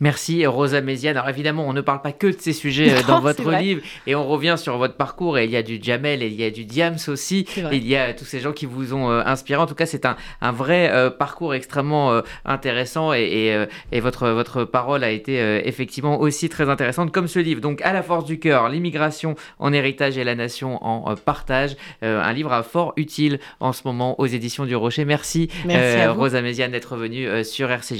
Merci 0.00 0.44
Rosa 0.46 0.82
Méziane. 0.82 1.16
Alors 1.16 1.30
évidemment, 1.30 1.66
on 1.66 1.72
ne 1.72 1.80
parle 1.80 2.02
pas 2.02 2.12
que 2.12 2.26
de 2.26 2.36
ces 2.38 2.52
sujets 2.52 2.92
euh, 2.92 3.02
dans 3.08 3.20
votre 3.20 3.50
livre 3.52 3.80
et 4.06 4.14
on 4.14 4.26
revient 4.26 4.56
sur 4.58 4.76
votre 4.76 4.94
parcours 4.94 5.38
et 5.38 5.44
il 5.44 5.50
y 5.50 5.56
a 5.56 5.62
du 5.62 5.78
Jamel 5.80 6.22
et 6.22 6.26
il 6.26 6.34
y 6.34 6.44
a 6.44 6.50
du 6.50 6.64
Diams 6.64 6.98
aussi. 7.08 7.46
il 7.72 7.86
y 7.86 7.96
a 7.96 8.12
tous 8.12 8.26
ces 8.26 8.40
gens 8.40 8.52
qui 8.52 8.66
vous 8.66 8.92
ont 8.92 9.10
euh, 9.10 9.22
inspiré. 9.24 9.60
En 9.60 9.66
tout 9.66 9.74
cas, 9.74 9.86
c'est 9.86 10.04
un, 10.04 10.16
un, 10.42 10.52
vrai 10.52 10.90
euh, 10.90 11.08
parcours 11.10 11.54
extrêmement 11.54 12.20
intéressant 12.44 13.12
et, 13.14 13.66
et, 13.92 14.00
votre, 14.00 14.28
votre 14.28 14.64
parole 14.64 15.04
a 15.04 15.10
été 15.10 15.36
effectivement 15.66 16.20
aussi 16.20 16.48
très 16.48 16.68
intéressante 16.68 17.12
comme 17.12 17.28
ce 17.28 17.38
livre. 17.38 17.60
Donc 17.60 17.80
à 17.82 17.92
la 17.92 18.02
force 18.02 18.24
du 18.24 18.38
cœur, 18.38 18.68
l'immigration 18.68 19.34
en 19.58 19.72
héritage 19.72 20.18
et 20.18 20.24
la 20.24 20.34
nation 20.34 20.84
en 20.84 21.14
partage. 21.16 21.76
un 22.02 22.32
livre 22.32 22.62
fort 22.62 22.92
utile 22.96 23.38
en 23.60 23.72
ce 23.72 23.82
moment 23.84 24.18
aux 24.20 24.26
éditions 24.26 24.66
du 24.66 24.76
Rocher. 24.76 25.04
Merci, 25.04 25.48
Rosa 26.08 26.42
Méziane 26.42 26.72
d'être 26.72 26.96
venue 26.96 27.44
sur 27.44 27.70
RCJ. 27.70 27.94